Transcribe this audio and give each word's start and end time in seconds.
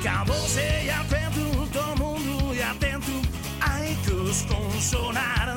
Acabou-se 0.00 0.90
atento, 0.90 1.68
todo 1.72 1.98
mundo 1.98 2.54
e 2.54 2.62
atento. 2.62 3.12
Ai 3.60 3.96
que 4.04 4.12
os 4.12 4.42
consonaram 4.42 5.56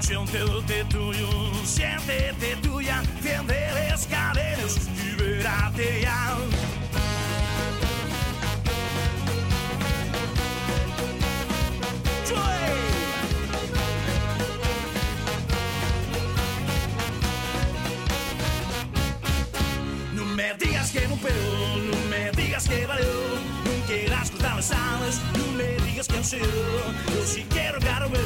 Siente 0.00 0.38
te 0.66 0.84
tuyo, 0.84 1.28
siente 1.64 2.34
te 2.38 2.56
tuya 2.56 3.02
Vender 3.20 3.92
escaleros 3.94 4.76
e 4.76 5.10
veratear 5.16 6.38
Não 20.14 20.26
me 20.26 20.54
digas 20.54 20.90
que 20.90 21.06
não 21.06 21.18
pegou, 21.18 21.91
valeu 22.86 23.38
Não 23.64 23.86
queiras 23.86 24.30
cortar 24.30 24.56
las 24.56 24.72
alas, 24.72 25.20
não 25.38 25.52
me 25.52 25.76
digas 25.86 26.06
si 27.24 27.42
quero 27.44 27.80
caro 27.80 28.08
meu, 28.10 28.20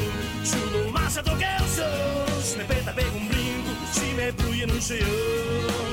chulo 0.45 0.91
más 0.93 1.17
alto 1.17 1.37
que 1.37 1.45
eu 1.45 1.67
sou 1.69 2.43
Se 2.43 2.59
me 2.59 2.65
peta 2.65 2.93
pego 2.93 3.17
un 3.17 3.29
brinco, 3.29 3.71
si 3.93 4.07
me 4.15 4.33
fluye 4.33 4.81
sei 4.81 5.01
eu 5.01 5.87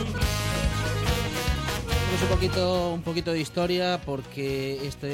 Tenemos 2.14 2.22
un 2.22 2.30
poquito, 2.30 2.94
un 2.94 3.02
poquito 3.02 3.32
de 3.32 3.40
historia 3.40 4.00
porque 4.06 4.86
esto 4.86 5.08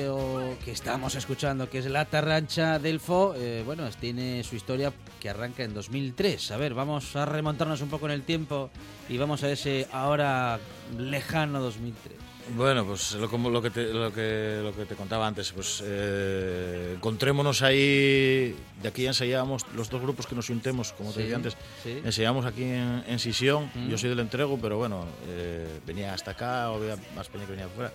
que 0.65 0.71
estamos 0.71 1.15
escuchando, 1.15 1.69
que 1.69 1.77
es 1.77 1.85
La 1.85 2.03
Tarrancha 2.03 2.77
del 2.77 2.99
Fo, 2.99 3.33
eh, 3.37 3.63
bueno, 3.65 3.89
tiene 4.01 4.43
su 4.43 4.57
historia 4.57 4.91
que 5.21 5.29
arranca 5.29 5.63
en 5.63 5.73
2003. 5.73 6.51
A 6.51 6.57
ver, 6.57 6.73
vamos 6.73 7.15
a 7.15 7.25
remontarnos 7.25 7.81
un 7.81 7.89
poco 7.89 8.07
en 8.07 8.11
el 8.11 8.23
tiempo 8.23 8.69
y 9.07 9.17
vamos 9.17 9.43
a 9.43 9.49
ese 9.49 9.87
ahora 9.93 10.59
lejano 10.97 11.61
2003. 11.61 12.28
Bueno, 12.55 12.83
pues 12.83 13.13
lo, 13.13 13.29
como 13.29 13.49
lo, 13.49 13.61
que 13.61 13.69
te, 13.69 13.93
lo, 13.93 14.11
que, 14.11 14.59
lo 14.63 14.75
que 14.75 14.85
te 14.85 14.95
contaba 14.95 15.27
antes, 15.27 15.51
pues 15.51 15.83
eh, 15.85 16.93
encontrémonos 16.95 17.61
ahí, 17.61 18.55
de 18.81 18.87
aquí 18.87 19.05
ensayábamos 19.05 19.65
los 19.75 19.89
dos 19.89 20.01
grupos 20.01 20.25
que 20.25 20.33
nos 20.35 20.47
juntemos, 20.47 20.91
como 20.93 21.11
te 21.13 21.21
decía 21.21 21.35
antes, 21.35 21.55
sí. 21.83 22.01
ensayamos 22.03 22.45
aquí 22.45 22.63
en, 22.63 23.03
en 23.07 23.19
Sisión, 23.19 23.69
Mm. 23.75 23.89
yo 23.89 23.97
soy 23.99 24.09
del 24.09 24.19
entrego, 24.19 24.57
pero 24.59 24.77
bueno, 24.77 25.05
eh, 25.27 25.79
venía 25.85 26.13
hasta 26.13 26.31
acá, 26.31 26.71
o 26.71 26.77
había 26.77 26.97
más 27.15 27.27
peña 27.27 27.45
que 27.45 27.51
venía 27.51 27.67
de 27.67 27.71
fuera, 27.73 27.93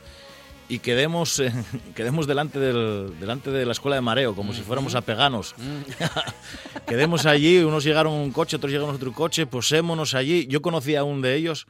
y 0.69 0.79
quedemos, 0.79 1.39
eh, 1.41 1.53
quedemos 1.95 2.27
delante, 2.27 2.59
del, 2.59 3.19
delante 3.21 3.51
de 3.51 3.67
la 3.67 3.73
escuela 3.73 3.97
de 3.97 4.01
mareo, 4.03 4.35
como 4.35 4.53
si 4.53 4.63
fuéramos 4.63 4.95
a 4.95 5.03
peganos. 5.03 5.55
Quedemos 6.87 7.27
allí, 7.27 7.59
unos 7.59 7.85
llegaron 7.85 8.13
un 8.13 8.31
coche, 8.31 8.57
otros 8.57 8.71
llegaron 8.73 8.95
otro 8.95 9.13
coche, 9.13 9.47
posémonos 9.47 10.15
allí. 10.15 10.47
Yo 10.49 10.61
conocí 10.63 10.97
a 10.97 11.05
un 11.05 11.23
de 11.23 11.35
ellos 11.35 11.67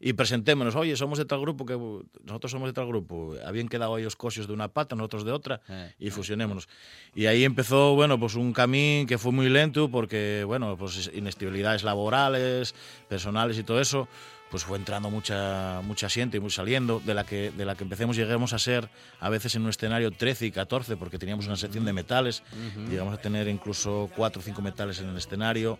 y 0.00 0.12
presentémonos. 0.12 0.74
Oye, 0.76 0.96
somos 0.96 1.18
de 1.18 1.24
tal 1.24 1.40
grupo, 1.40 1.64
que 1.66 1.76
nosotros 2.24 2.50
somos 2.50 2.68
de 2.68 2.72
tal 2.72 2.86
grupo. 2.86 3.34
Habían 3.46 3.68
quedado 3.68 3.96
ellos 3.98 4.16
cosios 4.16 4.46
de 4.46 4.52
una 4.52 4.68
pata, 4.68 4.96
nosotros 4.96 5.24
de 5.24 5.32
otra, 5.32 5.60
Eh. 5.68 5.92
y 5.98 6.10
fusionémonos. 6.10 6.68
Y 7.14 7.26
ahí 7.26 7.44
empezó, 7.44 7.94
bueno, 7.94 8.18
pues 8.18 8.34
un 8.34 8.52
camino 8.52 9.06
que 9.06 9.18
fue 9.18 9.32
muy 9.32 9.48
lento 9.48 9.88
porque, 9.88 10.42
bueno, 10.46 10.76
pues 10.76 11.10
inestabilidades 11.14 11.82
laborales, 11.84 12.74
personales 13.08 13.58
y 13.58 13.62
todo 13.62 13.80
eso. 13.80 14.08
Pues 14.50 14.62
fue 14.64 14.78
entrando 14.78 15.10
mucha 15.10 15.80
mucha 15.82 16.08
gente 16.08 16.36
y 16.36 16.40
muy 16.40 16.50
saliendo, 16.50 17.00
de 17.04 17.14
la 17.14 17.24
que 17.24 17.50
de 17.50 17.64
la 17.64 17.74
que 17.74 17.82
empecemos 17.84 18.16
lleguemos 18.16 18.52
a 18.52 18.58
ser 18.60 18.88
a 19.20 19.28
veces 19.28 19.54
en 19.56 19.62
un 19.62 19.70
escenario 19.70 20.10
13 20.12 20.46
y 20.46 20.50
14, 20.52 20.96
porque 20.96 21.18
teníamos 21.18 21.46
una 21.46 21.56
sección 21.56 21.84
de 21.84 21.92
metales, 21.92 22.42
llegamos 22.88 23.14
a 23.14 23.18
tener 23.18 23.48
incluso 23.48 24.08
4 24.14 24.40
o 24.40 24.42
5 24.44 24.62
metales 24.62 25.00
en 25.00 25.08
el 25.08 25.16
escenario, 25.16 25.78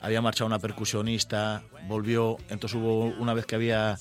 había 0.00 0.20
marchado 0.20 0.46
una 0.46 0.58
percusionista, 0.58 1.62
volvió, 1.86 2.38
entonces 2.48 2.76
hubo 2.76 3.04
una 3.04 3.34
vez 3.34 3.46
que 3.46 3.54
había 3.54 3.96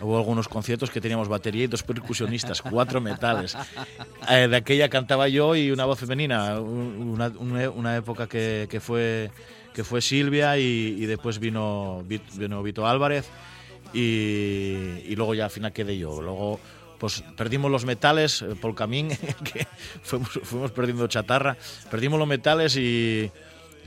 hubo 0.00 0.18
algunos 0.18 0.48
conciertos 0.48 0.90
que 0.90 1.00
teníamos 1.00 1.28
batería 1.28 1.64
y 1.64 1.66
dos 1.68 1.84
percusionistas, 1.84 2.62
cuatro 2.62 3.00
metales. 3.00 3.56
Eh, 4.28 4.48
de 4.48 4.56
aquella 4.56 4.88
cantaba 4.88 5.28
yo 5.28 5.54
y 5.54 5.70
una 5.70 5.84
voz 5.84 6.00
femenina, 6.00 6.58
un- 6.58 7.10
una, 7.14 7.28
una- 7.28 7.70
una 7.70 7.96
época 7.96 8.26
que, 8.26 8.66
que 8.68 8.80
fue 8.80 9.30
que 9.74 9.84
fue 9.84 10.00
Silvia 10.00 10.56
y, 10.56 11.04
después 11.04 11.38
vino, 11.38 12.04
vino 12.34 12.62
Vito 12.62 12.86
Álvarez 12.86 13.28
y, 13.92 15.02
y 15.04 15.14
luego 15.16 15.34
ya 15.34 15.44
al 15.44 15.50
final 15.50 15.72
quedé 15.72 15.98
yo. 15.98 16.22
Luego 16.22 16.60
pues 16.98 17.22
perdimos 17.36 17.70
los 17.70 17.84
metales 17.84 18.44
por 18.60 18.70
el 18.70 18.76
camín, 18.76 19.08
que 19.52 19.66
fuimos, 20.02 20.30
fuimos 20.42 20.70
perdiendo 20.70 21.06
chatarra, 21.06 21.56
perdimos 21.90 22.18
los 22.18 22.28
metales 22.28 22.76
y, 22.76 23.30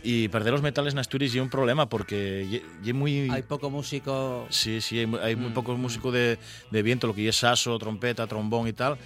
y 0.03 0.27
perder 0.29 0.53
los 0.53 0.61
metales 0.61 0.93
en 0.93 0.99
Asturias 0.99 1.33
y 1.35 1.39
un 1.39 1.49
problema 1.49 1.89
porque 1.89 2.61
ye 2.83 2.93
muy... 2.93 3.29
Hay 3.29 3.41
poco 3.43 3.69
músico. 3.69 4.45
Sí, 4.49 4.79
sí, 4.81 4.99
hay, 4.99 5.11
hay 5.21 5.35
muy 5.35 5.49
Mm, 5.49 5.53
pocos 5.53 5.77
músicos 5.77 6.13
de, 6.13 6.37
de 6.71 6.81
viento, 6.83 7.07
lo 7.07 7.13
que 7.13 7.27
es 7.27 7.35
saso, 7.35 7.77
trompeta, 7.79 8.27
trombón 8.27 8.67
y 8.67 8.73
tal. 8.73 8.97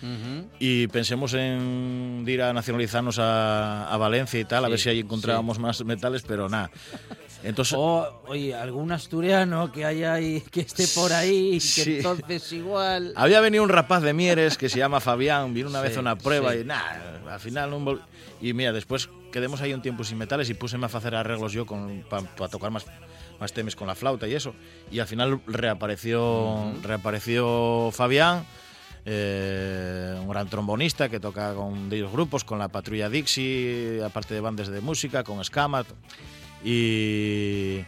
Y 0.60 0.88
pensemos 0.88 1.34
en 1.34 2.24
ir 2.28 2.42
a 2.42 2.54
nacionalizarnos 2.54 3.20
a, 3.20 3.88
a 3.92 3.98
Valencia 3.98 4.40
y 4.40 4.46
tal, 4.46 4.66
a 4.66 4.68
Sí, 4.68 4.72
ver 4.72 4.80
si 4.80 4.90
ahí 4.90 5.00
encontrábamos 5.00 5.60
más 5.60 5.84
metales, 5.86 6.24
pero 6.28 6.50
nada. 6.50 6.70
Entonces, 7.44 7.76
O, 7.78 8.22
oye, 8.28 8.54
algún 8.54 8.92
asturiano 8.92 9.72
que 9.72 9.84
haya 9.86 10.14
ahí, 10.14 10.42
que 10.52 10.62
esté 10.62 10.86
por 10.94 11.12
ahí, 11.12 11.54
que 11.54 11.60
Sí. 11.60 11.96
entonces 11.98 12.52
igual. 12.54 13.14
había 13.16 13.42
venido 13.42 13.64
un 13.64 13.70
rapaz 13.70 14.04
de 14.04 14.14
Mieres 14.14 14.58
que 14.58 14.70
se 14.70 14.78
llama 14.80 15.00
Fabián, 15.00 15.54
vino 15.54 15.70
una 15.70 15.82
vez 15.82 15.98
a 15.98 16.02
una 16.02 16.16
prueba 16.18 16.54
sí. 16.54 16.60
y 16.60 16.64
nada, 16.66 17.22
al 17.30 17.40
final 17.40 17.72
vol- 17.72 18.02
Y 18.42 18.54
mira, 18.54 18.72
después 18.74 19.10
quedemos 19.32 19.62
ahí 19.62 19.74
un 19.74 19.82
tiempo 19.82 20.04
sin 20.04 20.18
metales 20.18 20.50
y 20.50 20.54
puseme 20.56 20.86
a 20.86 20.96
hacer 20.98 21.14
arreglos 21.16 21.54
yo 21.54 21.66
para 22.10 22.48
tocar 22.50 22.72
más, 22.72 22.86
más 23.40 23.54
temes 23.54 23.76
con 23.76 23.88
la 23.88 23.94
flauta 23.96 24.28
y 24.28 24.34
eso. 24.34 24.54
Y 24.92 25.00
al 25.00 25.08
final 25.08 25.42
reapareció, 25.48 26.74
reapareció 26.84 27.90
Fabián. 27.92 28.46
eh, 29.06 30.16
un 30.22 30.30
gran 30.30 30.48
trombonista 30.48 31.10
que 31.10 31.20
toca 31.20 31.56
con 31.56 31.90
de 31.90 31.98
ellos 31.98 32.12
grupos, 32.12 32.44
con 32.44 32.60
la 32.60 32.68
Patrulla 32.68 33.10
Dixie, 33.10 34.00
aparte 34.06 34.36
de 34.36 34.42
bandas 34.42 34.68
de 34.68 34.80
música, 34.80 35.24
con 35.24 35.44
Scamat. 35.44 35.88
Y, 36.64 37.84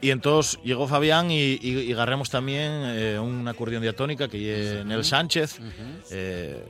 y 0.00 0.10
entonces 0.10 0.58
llegó 0.64 0.86
Fabián 0.88 1.30
y, 1.30 1.58
y, 1.60 1.78
y 1.80 1.92
agarramos 1.92 2.30
también 2.30 2.70
eh, 2.72 3.18
un 3.18 3.46
acordeón 3.46 3.82
diatónica 3.82 4.28
que 4.28 4.38
es 4.80 4.84
Nel 4.84 5.04
Sánchez, 5.04 5.58
eh, 6.10 6.64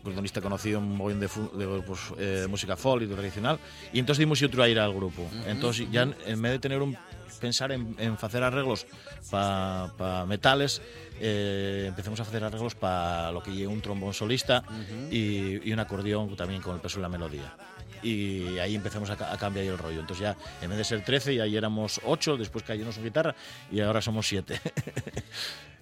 acordeonista 0.00 0.40
conocido 0.40 0.78
un 0.78 0.96
de, 1.20 1.26
de, 1.26 1.82
pues, 1.82 2.00
eh, 2.18 2.46
música 2.48 2.76
folk 2.76 3.02
y 3.02 3.06
tradicional. 3.06 3.58
Y 3.92 3.98
entonces 3.98 4.20
dimos 4.20 4.40
otro 4.42 4.62
aire 4.62 4.80
al 4.80 4.94
grupo. 4.94 5.28
Entonces 5.46 5.88
ya 5.90 6.02
en- 6.02 6.14
vez 6.42 6.52
de 6.52 6.58
tener 6.60 6.80
un 6.80 6.96
pensar 7.40 7.70
en, 7.72 7.94
en 7.98 8.16
hacer 8.20 8.42
arreglos 8.42 8.86
para 9.30 10.24
metales, 10.26 10.80
eh, 11.20 11.84
empecemos 11.88 12.18
a 12.20 12.22
hacer 12.24 12.42
arreglos 12.42 12.74
para 12.74 13.30
lo 13.32 13.42
que 13.42 13.52
lleva 13.52 13.72
un 13.72 13.80
trombón 13.80 14.12
solista 14.14 14.62
y, 15.10 15.68
y 15.68 15.72
un 15.72 15.78
acordeón 15.80 16.34
también 16.36 16.62
con 16.62 16.74
el 16.76 16.80
peso 16.80 16.96
de 16.96 17.02
la 17.02 17.08
melodía. 17.08 17.54
Y 18.02 18.58
ahí 18.58 18.74
empezamos 18.74 19.10
a, 19.10 19.16
ca- 19.16 19.32
a 19.32 19.36
cambiar 19.38 19.66
el 19.66 19.78
rollo. 19.78 20.00
Entonces 20.00 20.22
ya, 20.22 20.36
en 20.62 20.68
vez 20.70 20.78
de 20.78 20.84
ser 20.84 21.04
13, 21.04 21.34
ya 21.34 21.42
ahí 21.44 21.56
éramos 21.56 22.00
8, 22.04 22.36
después 22.36 22.64
caímos 22.64 22.96
en 22.98 23.04
guitarra 23.04 23.34
y 23.70 23.80
ahora 23.80 24.00
somos 24.00 24.26
7. 24.26 24.60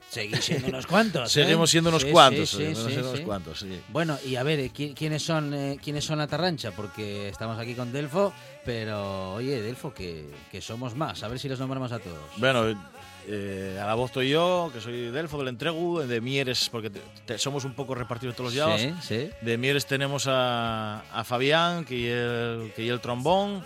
Seguís 0.09 0.45
siendo 0.45 0.69
unos 0.69 0.87
cuantos. 0.87 1.37
¿eh? 1.37 1.43
Seguimos 1.43 1.71
siendo 1.71 1.91
unos 1.91 2.03
Sí, 2.03 2.11
cuantos. 2.11 2.49
sí, 2.51 2.57
seguimos 2.59 2.85
sí, 2.85 2.91
siendo 2.91 3.09
unos 3.11 3.21
cuantos. 3.23 3.67
Bueno, 3.89 4.19
y 4.25 4.37
a 4.37 4.43
ver, 4.43 4.61
eh, 4.61 4.71
¿qui- 4.73 4.95
¿quiénes 4.95 5.23
son, 5.23 5.53
eh, 5.53 5.79
¿quiénes 5.83 6.05
son 6.05 6.19
la 6.19 6.27
Tarrancha? 6.27 6.71
Porque 6.71 7.29
estamos 7.29 7.59
aquí 7.59 7.75
con 7.75 7.93
Delfo, 7.93 8.33
pero 8.65 9.35
oye, 9.35 9.61
Delfo, 9.61 9.93
que, 9.93 10.25
que 10.51 10.61
somos 10.61 10.95
más. 10.95 11.23
A 11.23 11.29
ver 11.29 11.39
si 11.39 11.49
los 11.49 11.59
nombramos 11.59 11.91
a 11.93 11.99
todos. 11.99 12.19
Bueno, 12.37 12.65
eh, 13.29 13.79
a 13.83 13.85
la 13.87 13.95
voz 13.95 14.11
estoy 14.11 14.31
yo, 14.31 14.71
que 14.73 14.81
soy 14.81 15.11
Delfo 15.11 15.39
del 15.39 15.49
Entregu, 15.49 15.99
de 15.99 16.21
Mieres, 16.21 16.69
porque 16.71 16.89
te- 16.89 17.03
te- 17.27 17.39
somos 17.39 17.65
un 17.65 17.75
poco 17.75 17.95
repartidos 17.97 18.37
todos 18.37 18.55
los 18.55 18.81
sí. 19.03 19.29
De 19.43 19.59
Mieres 19.59 19.85
tenemos 19.87 20.27
a, 20.29 21.01
a 21.13 21.25
Fabián, 21.25 21.85
que 21.85 21.95
y 21.97 22.07
el, 22.07 22.73
que 22.77 22.85
y 22.85 22.89
el 22.89 23.01
trombón. 23.01 23.65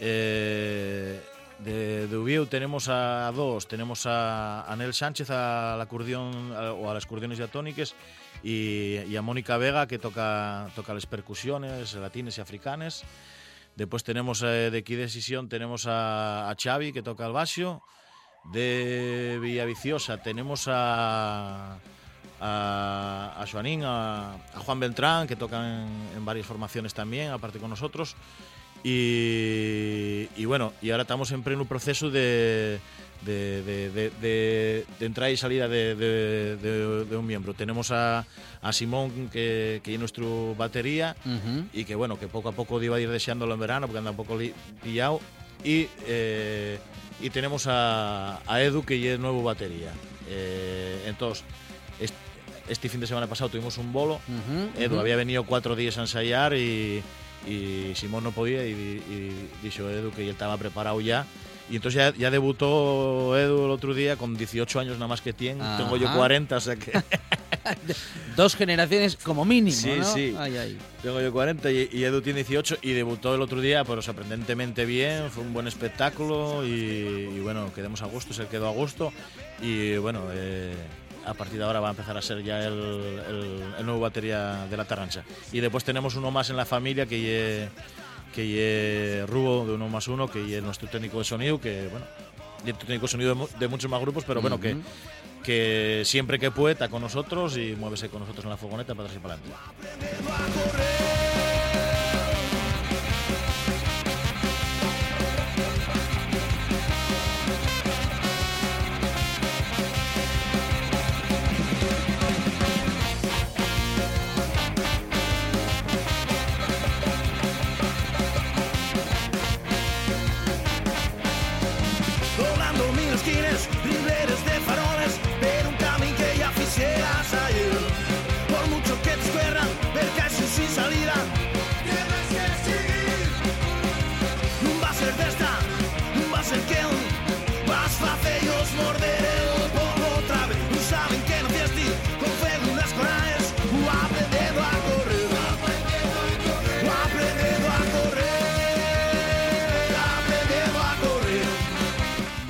Eh, 0.00 1.20
de, 1.60 2.06
de 2.06 2.46
tenemos 2.50 2.88
a 2.88 3.30
dos, 3.34 3.66
tenemos 3.66 4.04
a 4.06 4.70
Anel 4.70 4.92
Sánchez 4.94 5.30
al 5.30 5.80
acordeón 5.80 6.52
a- 6.54 6.72
o 6.72 6.90
a 6.90 6.94
las 6.94 7.04
acordeones 7.04 7.38
diatónicas 7.38 7.94
y, 8.42 8.98
y 9.08 9.16
a 9.16 9.22
Mónica 9.22 9.56
Vega 9.56 9.86
que 9.86 9.98
toca, 9.98 10.68
toca 10.74 10.92
las 10.94 11.06
percusiones 11.06 11.94
latines 11.94 12.38
y 12.38 12.40
africanas. 12.40 13.04
Después 13.74 14.04
tenemos 14.04 14.42
eh, 14.42 14.70
de 14.70 14.78
aquí 14.78 14.94
de 14.94 15.08
Sisión 15.08 15.48
tenemos 15.48 15.86
a, 15.86 16.48
a 16.50 16.54
Xavi 16.54 16.92
que 16.92 17.02
toca 17.02 17.26
el 17.26 17.32
basio. 17.32 17.82
De 18.52 19.38
Villaviciosa 19.42 20.22
tenemos 20.22 20.68
a, 20.68 21.78
a, 22.40 23.34
a 23.42 23.46
Joanín, 23.50 23.82
a, 23.84 24.34
a 24.34 24.58
Juan 24.64 24.78
Beltrán, 24.78 25.26
que 25.26 25.34
tocan 25.34 25.64
en, 25.64 26.16
en 26.18 26.24
varias 26.24 26.46
formaciones 26.46 26.94
también, 26.94 27.32
aparte 27.32 27.58
con 27.58 27.70
nosotros. 27.70 28.14
Y, 28.88 30.28
y 30.36 30.44
bueno, 30.44 30.72
y 30.80 30.90
ahora 30.90 31.02
estamos 31.02 31.32
en 31.32 31.42
pleno 31.42 31.64
proceso 31.64 32.08
de, 32.10 32.78
de, 33.22 33.62
de, 33.62 33.90
de- 33.90 34.10
de- 34.20 35.06
entrada 35.06 35.30
y 35.30 35.36
salida 35.36 35.66
de, 35.66 37.08
un 37.18 37.26
miembro. 37.26 37.52
Tenemos 37.52 37.90
a, 37.90 38.24
a 38.62 38.72
Simón, 38.72 39.28
que, 39.32 39.80
que 39.82 39.94
es 39.94 39.98
nuestro 39.98 40.54
batería, 40.56 41.16
Ujú. 41.24 41.64
y 41.72 41.84
que 41.84 41.94
bueno, 41.96 42.18
que 42.18 42.28
poco 42.28 42.48
a 42.48 42.52
poco 42.52 42.80
iba 42.82 42.96
a 42.96 43.00
ir 43.00 43.10
deseándolo 43.10 43.54
en 43.54 43.60
verano 43.60 43.86
porque 43.86 43.98
anda 43.98 44.10
un 44.12 44.16
poco 44.16 44.38
li- 44.38 44.54
pillado. 44.82 45.20
Y, 45.64 45.88
eh, 46.06 46.78
y 47.20 47.30
tenemos 47.30 47.66
a, 47.66 48.40
a 48.46 48.62
Edu, 48.62 48.84
que 48.84 49.12
es 49.14 49.18
nuevo 49.18 49.42
batería. 49.42 49.92
Eh, 50.28 51.02
entonces, 51.06 51.44
est- 52.00 52.14
este 52.68 52.88
fin 52.88 53.00
de 53.00 53.06
semana 53.08 53.26
pasado 53.26 53.50
tuvimos 53.50 53.78
un 53.78 53.92
bolo. 53.92 54.14
Ujú, 54.28 54.80
Edu 54.80 54.92
ujú. 54.94 55.00
había 55.00 55.16
venido 55.16 55.44
cuatro 55.44 55.74
días 55.74 55.98
a 55.98 56.02
ensayar 56.02 56.54
y, 56.54 57.02
y 57.46 57.92
Simón 57.94 58.24
no 58.24 58.32
podía 58.32 58.66
y, 58.66 58.70
y 58.70 59.48
dijo 59.62 59.88
Edu 59.88 60.10
que 60.12 60.22
él 60.22 60.30
estaba 60.30 60.56
preparado 60.56 61.00
ya. 61.00 61.26
Y 61.68 61.74
entonces 61.76 61.98
ya, 62.14 62.14
ya 62.16 62.30
debutó 62.30 63.36
Edu 63.36 63.64
el 63.64 63.70
otro 63.72 63.92
día 63.92 64.14
con 64.16 64.36
18 64.36 64.78
años 64.78 64.94
nada 64.94 65.08
más 65.08 65.20
que 65.20 65.32
tiene. 65.32 65.64
Tengo 65.76 65.96
yo 65.96 66.06
Ajá. 66.06 66.16
40, 66.18 66.56
o 66.56 66.60
sea 66.60 66.76
que... 66.76 66.92
Dos 68.36 68.54
generaciones 68.54 69.16
como 69.16 69.44
mínimo, 69.44 69.76
Sí, 69.76 69.94
¿no? 69.98 70.04
sí. 70.04 70.34
Ay, 70.38 70.56
ay. 70.56 70.78
Tengo 71.02 71.20
yo 71.20 71.32
40 71.32 71.70
y, 71.72 71.88
y 71.92 72.04
Edu 72.04 72.20
tiene 72.20 72.40
18 72.44 72.78
y 72.82 72.92
debutó 72.92 73.34
el 73.34 73.40
otro 73.42 73.60
día, 73.60 73.82
pero 73.84 74.00
sorprendentemente 74.02 74.84
bien, 74.84 75.30
fue 75.30 75.42
un 75.42 75.52
buen 75.52 75.66
espectáculo 75.66 76.64
y, 76.64 76.70
y 76.70 77.40
bueno, 77.42 77.72
quedamos 77.74 78.02
a 78.02 78.06
gusto, 78.06 78.32
se 78.32 78.46
quedó 78.46 78.68
a 78.68 78.72
gusto 78.72 79.12
y 79.60 79.96
bueno, 79.96 80.22
eh, 80.32 80.74
a 81.26 81.34
partir 81.34 81.58
de 81.58 81.64
ahora 81.64 81.80
va 81.80 81.88
a 81.88 81.90
empezar 81.90 82.16
a 82.16 82.22
ser 82.22 82.42
ya 82.42 82.60
el, 82.66 82.72
el- 83.28 83.74
el 83.78 83.84
nuevo 83.84 84.00
batería 84.00 84.66
de 84.70 84.76
la 84.76 84.84
Tarrancha. 84.84 85.24
Y 85.52 85.60
después 85.60 85.82
tenemos 85.84 86.14
uno 86.16 86.30
más 86.30 86.48
en 86.50 86.56
la 86.56 86.64
familia 86.64 87.04
que 87.06 87.20
ye, 87.20 87.68
que 88.34 88.46
ye 88.48 89.26
Rubo 89.26 89.66
de 89.66 89.72
uno 89.74 89.88
más 89.88 90.06
uno, 90.08 90.30
que 90.30 90.56
es 90.56 90.62
nuestro 90.62 90.88
técnico 90.88 91.18
de 91.18 91.24
sonido, 91.24 91.60
que 91.60 91.88
bueno, 91.90 92.06
el 92.64 92.74
técnico 92.74 93.02
de 93.02 93.08
sonido 93.08 93.30
de, 93.30 93.34
mu- 93.34 93.48
de 93.58 93.68
muchos 93.68 93.90
más 93.90 94.00
grupos, 94.00 94.24
pero 94.26 94.40
bueno, 94.40 94.58
que, 94.60 94.76
que 95.42 96.02
siempre 96.04 96.38
que 96.38 96.50
puede 96.50 96.72
está 96.74 96.88
con 96.88 97.02
nosotros 97.02 97.56
y 97.56 97.74
muévese 97.78 98.08
con 98.08 98.20
nosotros 98.20 98.44
en 98.44 98.50
la 98.50 98.56
furgoneta 98.56 98.94
para 98.94 99.08
atrás 99.08 99.20
y 99.20 99.22
para 99.22 99.34
adelante. 99.34 101.15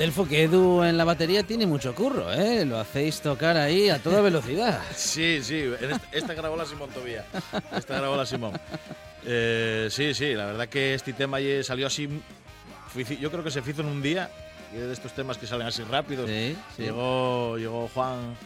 Delfo, 0.07 0.25
que 0.29 0.45
Edu 0.45 0.85
en 0.85 0.97
la 0.97 1.03
batería 1.03 1.43
tiene 1.43 1.67
mucho 1.67 1.93
curro, 1.93 2.33
¿eh? 2.33 2.65
Lo 2.65 2.79
hacéis 2.79 3.21
tocar 3.21 3.57
ahí 3.57 3.89
a 3.89 3.99
toda 3.99 4.21
velocidad. 4.21 4.81
Sí, 4.95 5.41
sí, 5.43 5.65
esta, 5.81 6.01
esta 6.13 6.35
grabó 6.35 6.57
la 6.57 6.65
Simón 6.65 6.91
todavía. 6.91 7.25
Esta 7.77 7.97
grabó 7.97 8.15
la 8.17 8.25
Simón. 8.25 8.53
Eh, 9.25 9.89
sí, 9.91 10.15
sí, 10.15 10.33
la 10.35 10.47
verdad 10.47 10.69
que 10.69 10.95
este 10.95 11.13
tema 11.13 11.39
salió 11.65 11.89
así. 11.89 12.09
Yo 13.21 13.33
creo 13.33 13.43
que 13.43 13.51
se 13.51 13.59
hizo 13.59 13.83
en 13.83 13.89
un 13.89 14.01
día. 14.01 14.31
de 14.73 14.93
estos 14.93 15.13
temas 15.13 15.39
que 15.39 15.49
salen 15.49 15.67
así. 15.67 15.83
Sí, 15.83 16.57
sí. 16.77 16.83
Llegó, 16.85 17.59
llegó 17.59 17.91
Juan, 17.93 18.37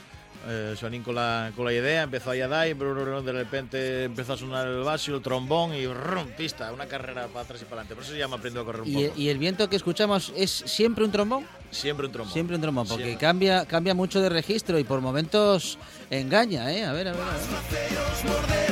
eh, 0.47 0.75
Joanín 0.81 1.03
con 1.03 1.15
la, 1.15 1.53
con 1.55 1.65
la 1.65 1.73
idea, 1.73 2.03
empezó 2.03 2.31
ahí 2.31 2.41
a 2.41 2.49
dar 2.49 2.67
y 2.67 2.73
de 2.75 3.33
repente 3.33 4.05
empezó 4.05 4.33
a 4.33 4.37
sonar 4.37 4.67
el 4.67 4.83
basso, 4.83 5.15
el 5.15 5.23
trombón 5.23 5.75
y 5.75 5.87
rum, 5.87 6.29
pista, 6.37 6.73
una 6.73 6.87
carrera 6.87 7.27
para 7.29 7.45
atrás 7.45 7.61
y 7.61 7.65
para 7.65 7.83
adelante. 7.83 7.95
Por 7.95 8.05
eso 8.05 8.13
se 8.13 8.19
llama 8.19 8.37
Aprendo 8.37 8.61
a 8.61 8.65
correr 8.65 8.83
un 8.83 8.89
¿Y, 8.89 9.05
poco. 9.07 9.21
y 9.21 9.29
el 9.29 9.39
viento 9.39 9.69
que 9.69 9.77
escuchamos 9.77 10.33
es 10.37 10.51
siempre 10.51 11.05
un 11.05 11.13
trombón? 11.13 11.47
Siempre 11.71 12.07
un 12.07 12.13
trombón. 12.13 12.33
Siempre 12.33 12.57
un 12.57 12.63
trombón, 12.63 12.89
porque 12.89 13.05
Siempre. 13.05 13.21
cambia, 13.27 13.65
cambia 13.67 13.95
mucho 13.95 14.21
de 14.21 14.29
registro 14.29 14.79
y 14.79 14.85
por 14.85 15.01
momentos 15.01 15.79
engaña, 16.11 16.73
¿eh? 16.73 16.85
A 16.85 16.93
ver, 16.93 17.09
a 17.09 17.13
ver, 17.13 17.21
a 17.23 17.25
ver. 17.25 18.70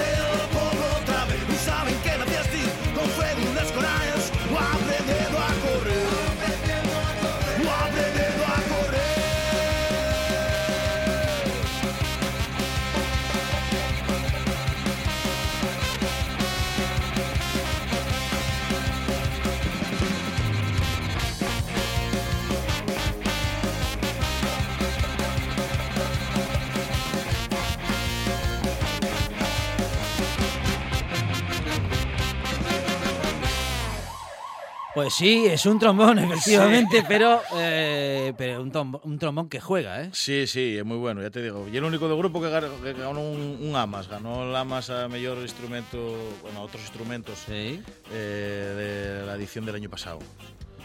Pues 34.98 35.14
sí, 35.14 35.46
es 35.46 35.64
un 35.64 35.78
trombón, 35.78 36.18
efectivamente, 36.32 37.04
pero, 37.06 37.40
eh, 37.54 38.32
pero 38.36 38.60
un, 38.60 38.72
tombo- 38.72 39.00
un 39.04 39.16
trombón 39.16 39.48
que 39.48 39.60
juega, 39.60 40.02
¿eh? 40.02 40.10
Sí, 40.12 40.48
sí, 40.48 40.76
es 40.76 40.84
muy 40.84 40.96
bueno, 40.96 41.22
ya 41.22 41.30
te 41.30 41.40
digo. 41.40 41.68
Y 41.72 41.76
el 41.76 41.84
único 41.84 42.08
del 42.08 42.18
grupo 42.18 42.40
que, 42.42 42.50
ganó 42.50 43.20
un, 43.20 43.58
un 43.62 43.76
AMAS, 43.76 44.08
ganó 44.08 44.42
el 44.42 44.56
AMAS 44.56 44.90
a 44.90 45.06
mejor 45.06 45.38
instrumento, 45.38 46.16
bueno, 46.42 46.58
a 46.58 46.62
otros 46.62 46.82
instrumentos 46.82 47.38
Sí. 47.46 47.80
eh, 48.12 49.20
de 49.20 49.24
la 49.26 49.34
edición 49.36 49.64
del 49.66 49.76
año 49.76 49.88
pasado. 49.88 50.18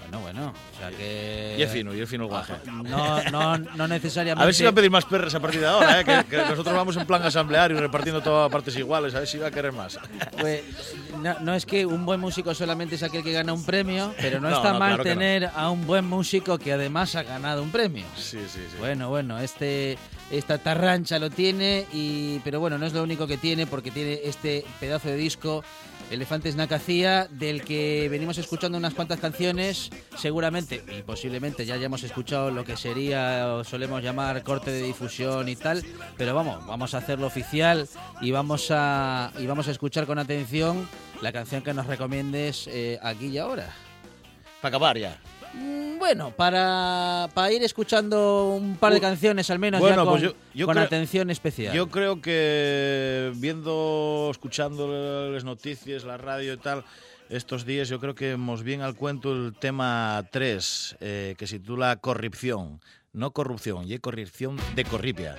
Bueno, 0.03 0.19
bueno. 0.19 0.53
O 0.75 0.77
sea 0.79 0.89
que. 0.91 1.55
Y 1.57 1.61
es 1.61 1.71
fino, 1.71 1.93
y 1.93 2.01
es 2.01 2.09
fino 2.09 2.23
el 2.23 2.29
guaje. 2.29 2.53
No, 2.65 3.23
no, 3.31 3.57
no 3.57 3.87
necesariamente. 3.87 4.43
A 4.43 4.45
ver 4.45 4.53
si 4.55 4.63
va 4.63 4.69
a 4.69 4.73
pedir 4.73 4.91
más 4.91 5.05
perras 5.05 5.33
a 5.35 5.39
partir 5.39 5.61
de 5.61 5.67
ahora, 5.67 6.01
¿eh? 6.01 6.05
que, 6.05 6.23
que 6.29 6.37
nosotros 6.37 6.75
vamos 6.75 6.95
en 6.97 7.05
plan 7.05 7.23
asambleario 7.23 7.77
y 7.77 7.79
repartiendo 7.79 8.21
todo 8.21 8.43
a 8.43 8.49
partes 8.49 8.75
iguales, 8.75 9.15
a 9.15 9.19
ver 9.19 9.27
si 9.27 9.37
va 9.37 9.47
a 9.47 9.51
querer 9.51 9.71
más. 9.71 9.99
Pues, 10.39 10.63
no, 11.21 11.39
no 11.39 11.53
es 11.53 11.65
que 11.65 11.85
un 11.85 12.05
buen 12.05 12.19
músico 12.19 12.53
solamente 12.53 12.95
es 12.95 13.03
aquel 13.03 13.23
que 13.23 13.31
gana 13.31 13.53
un 13.53 13.65
premio, 13.65 14.13
pero 14.19 14.39
no, 14.39 14.49
No, 14.49 14.57
está 14.57 14.73
mal 14.73 14.95
claro 14.95 15.03
tener 15.03 15.49
a 15.55 15.69
un 15.69 15.85
buen 15.85 16.05
músico 16.05 16.57
que 16.57 16.73
además 16.73 17.15
ha 17.15 17.23
ganado 17.23 17.63
un 17.63 17.71
premio. 17.71 18.05
Sí, 18.15 18.39
sí, 18.47 18.59
sí. 18.69 18.77
Bueno, 18.79 19.09
bueno, 19.09 19.39
este 19.39 19.97
esta 20.37 20.57
tarrancha 20.57 21.19
lo 21.19 21.29
tiene 21.29 21.85
y 21.93 22.39
pero 22.39 22.59
bueno, 22.59 22.77
no 22.77 22.85
es 22.85 22.93
lo 22.93 23.03
único 23.03 23.27
que 23.27 23.37
tiene 23.37 23.67
porque 23.67 23.91
tiene 23.91 24.21
este 24.23 24.65
pedazo 24.79 25.09
de 25.09 25.15
disco 25.15 25.63
Elefantes 26.09 26.55
Nacacía 26.55 27.27
del 27.29 27.63
que 27.63 28.07
venimos 28.09 28.37
escuchando 28.37 28.77
unas 28.77 28.93
cuantas 28.93 29.19
canciones, 29.19 29.89
seguramente 30.17 30.83
y 30.97 31.03
posiblemente 31.03 31.65
ya 31.65 31.75
hayamos 31.75 32.03
escuchado 32.03 32.51
lo 32.51 32.65
que 32.65 32.77
sería 32.77 33.53
o 33.53 33.63
solemos 33.63 34.03
llamar 34.03 34.43
corte 34.43 34.71
de 34.71 34.81
difusión 34.81 35.49
y 35.49 35.55
tal, 35.55 35.83
pero 36.17 36.33
vamos, 36.33 36.65
vamos 36.65 36.93
a 36.93 36.97
hacerlo 36.97 37.27
oficial 37.27 37.87
y 38.21 38.31
vamos 38.31 38.67
a 38.71 39.31
y 39.37 39.45
vamos 39.45 39.67
a 39.67 39.71
escuchar 39.71 40.05
con 40.05 40.17
atención 40.17 40.87
la 41.21 41.31
canción 41.31 41.61
que 41.61 41.73
nos 41.73 41.85
recomiendes 41.85 42.67
eh, 42.67 42.99
aquí 43.01 43.27
y 43.27 43.37
ahora. 43.37 43.69
Para 44.61 44.77
acabar 44.77 44.97
ya. 44.97 45.19
Mm, 45.53 45.97
Bueno, 45.99 46.31
para, 46.35 47.29
para 47.33 47.51
ir 47.51 47.63
escuchando 47.63 48.49
un 48.59 48.75
par 48.75 48.93
de 48.93 48.99
canciones 48.99 49.49
al 49.49 49.59
menos 49.59 49.79
bueno, 49.79 49.95
ya 49.95 50.01
con, 50.03 50.09
pues 50.13 50.21
yo- 50.23 50.33
yo 50.53 50.65
con 50.65 50.73
creo- 50.75 50.85
atención 50.85 51.29
especial. 51.29 51.73
Yo 51.73 51.89
creo 51.89 52.21
que 52.21 53.31
viendo, 53.35 54.27
escuchando 54.31 55.29
las 55.31 55.43
noticias, 55.43 56.03
la 56.03 56.17
radio 56.17 56.53
y 56.53 56.57
tal, 56.57 56.83
estos 57.29 57.65
días 57.65 57.87
yo 57.87 57.99
creo 57.99 58.15
que 58.15 58.31
hemos 58.31 58.63
bien 58.63 58.81
al 58.81 58.95
cuento 58.95 59.31
el 59.31 59.53
tema 59.57 60.23
3, 60.31 60.97
eh, 60.99 61.35
que 61.37 61.47
se 61.47 61.59
titula 61.59 61.95
Corrupción. 61.97 62.81
No 63.13 63.31
corrupción, 63.31 63.85
y 63.89 63.97
corrupción 63.99 64.57
de 64.75 64.83
corripia. 64.85 65.35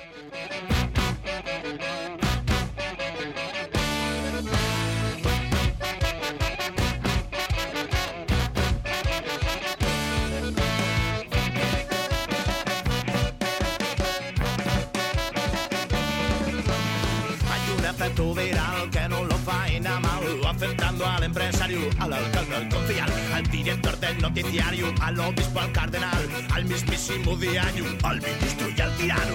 Efecto 18.15 18.33
viral 18.33 18.91
que 18.91 19.09
no 19.09 19.25
lo 19.25 19.37
faena 19.39 19.99
mal, 19.99 20.23
afectando 20.47 21.05
al 21.05 21.25
empresario, 21.25 21.81
al 21.99 22.13
alcalde, 22.13 22.55
al 22.55 22.69
concejal, 22.69 23.13
al 23.35 23.51
director 23.51 23.99
del 23.99 24.23
noticiario, 24.23 24.95
al 25.01 25.19
obispo, 25.19 25.59
al 25.59 25.73
cardenal, 25.73 26.29
al 26.53 26.65
mismísimo 26.65 27.35
diario, 27.35 27.85
al 28.05 28.21
ministro 28.23 28.69
y 28.69 28.81
al 28.81 28.97
tirano. 28.97 29.35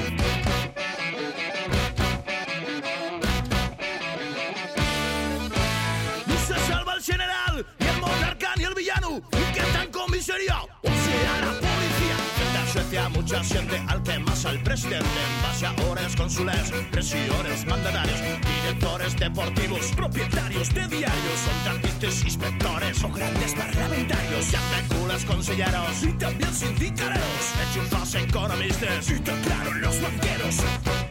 No 6.26 6.36
se 6.48 6.60
salva 6.66 6.94
el 6.94 7.04
general, 7.04 7.66
ni 7.80 7.88
el 7.88 8.00
monarca, 8.00 8.54
ni 8.56 8.64
el 8.64 8.74
villano, 8.76 9.22
y 9.34 9.54
que 9.54 9.60
están 9.60 9.92
con 9.92 10.10
miseria, 10.10 10.58
o 10.62 10.88
sea 10.88 11.42
la 11.42 11.52
policía. 11.52 12.16
La 12.54 12.72
Suecia 12.72 13.10
mucha 13.10 13.44
gente 13.44 13.84
al 13.90 14.02
que 14.04 14.20
al 14.46 14.60
presidente, 14.64 15.06
embaixadores, 15.38 16.16
cónsules, 16.16 16.72
presidores, 16.92 17.66
mandatarios, 17.66 18.20
directores 18.64 19.16
deportivos, 19.18 19.92
propietarios 19.96 20.74
de 20.74 20.88
diarios, 20.88 21.40
contratistas, 21.46 22.24
inspectores 22.24 23.04
o 23.04 23.10
grandes 23.10 23.54
parlamentarios, 23.54 24.46
culas 24.88 25.26
consejeros 25.26 26.04
y 26.04 26.14
también 26.14 26.54
sindicaleros, 26.54 27.54
enchufas 27.68 28.16
economistas 28.16 29.10
y 29.10 29.20
claro 29.20 29.74
los 29.74 30.02
banqueros. 30.02 31.09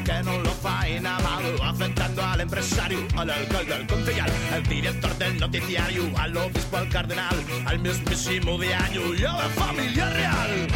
Que 0.00 0.22
no 0.24 0.38
lo 0.38 0.50
faena 0.50 1.18
mal, 1.20 1.44
afectando 1.62 2.22
al 2.24 2.40
empresario, 2.40 2.98
al 3.16 3.30
alcalde, 3.30 3.74
al 3.74 3.86
concejal, 3.86 4.32
al 4.52 4.62
director 4.62 5.18
del 5.18 5.38
noticiario, 5.38 6.10
al 6.16 6.36
obispo, 6.36 6.78
al 6.78 6.88
cardenal, 6.88 7.36
al 7.66 7.78
mismísimo 7.78 8.58
diario 8.58 9.14
y 9.14 9.24
a 9.24 9.32
la 9.32 9.48
familia 9.50 10.08
real. 10.10 10.68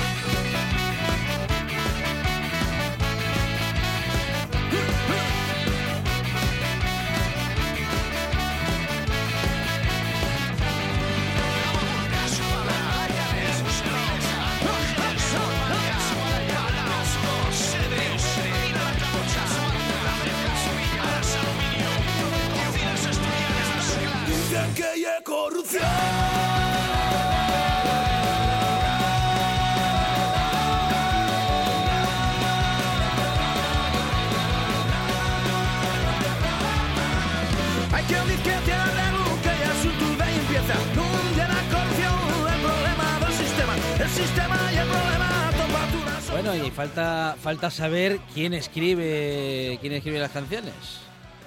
Falta, 46.90 47.37
falta 47.40 47.71
saber 47.71 48.19
quién 48.35 48.55
escribe, 48.55 49.78
quién 49.81 49.93
escribe 49.95 50.19
las 50.19 50.31
canciones. 50.31 50.75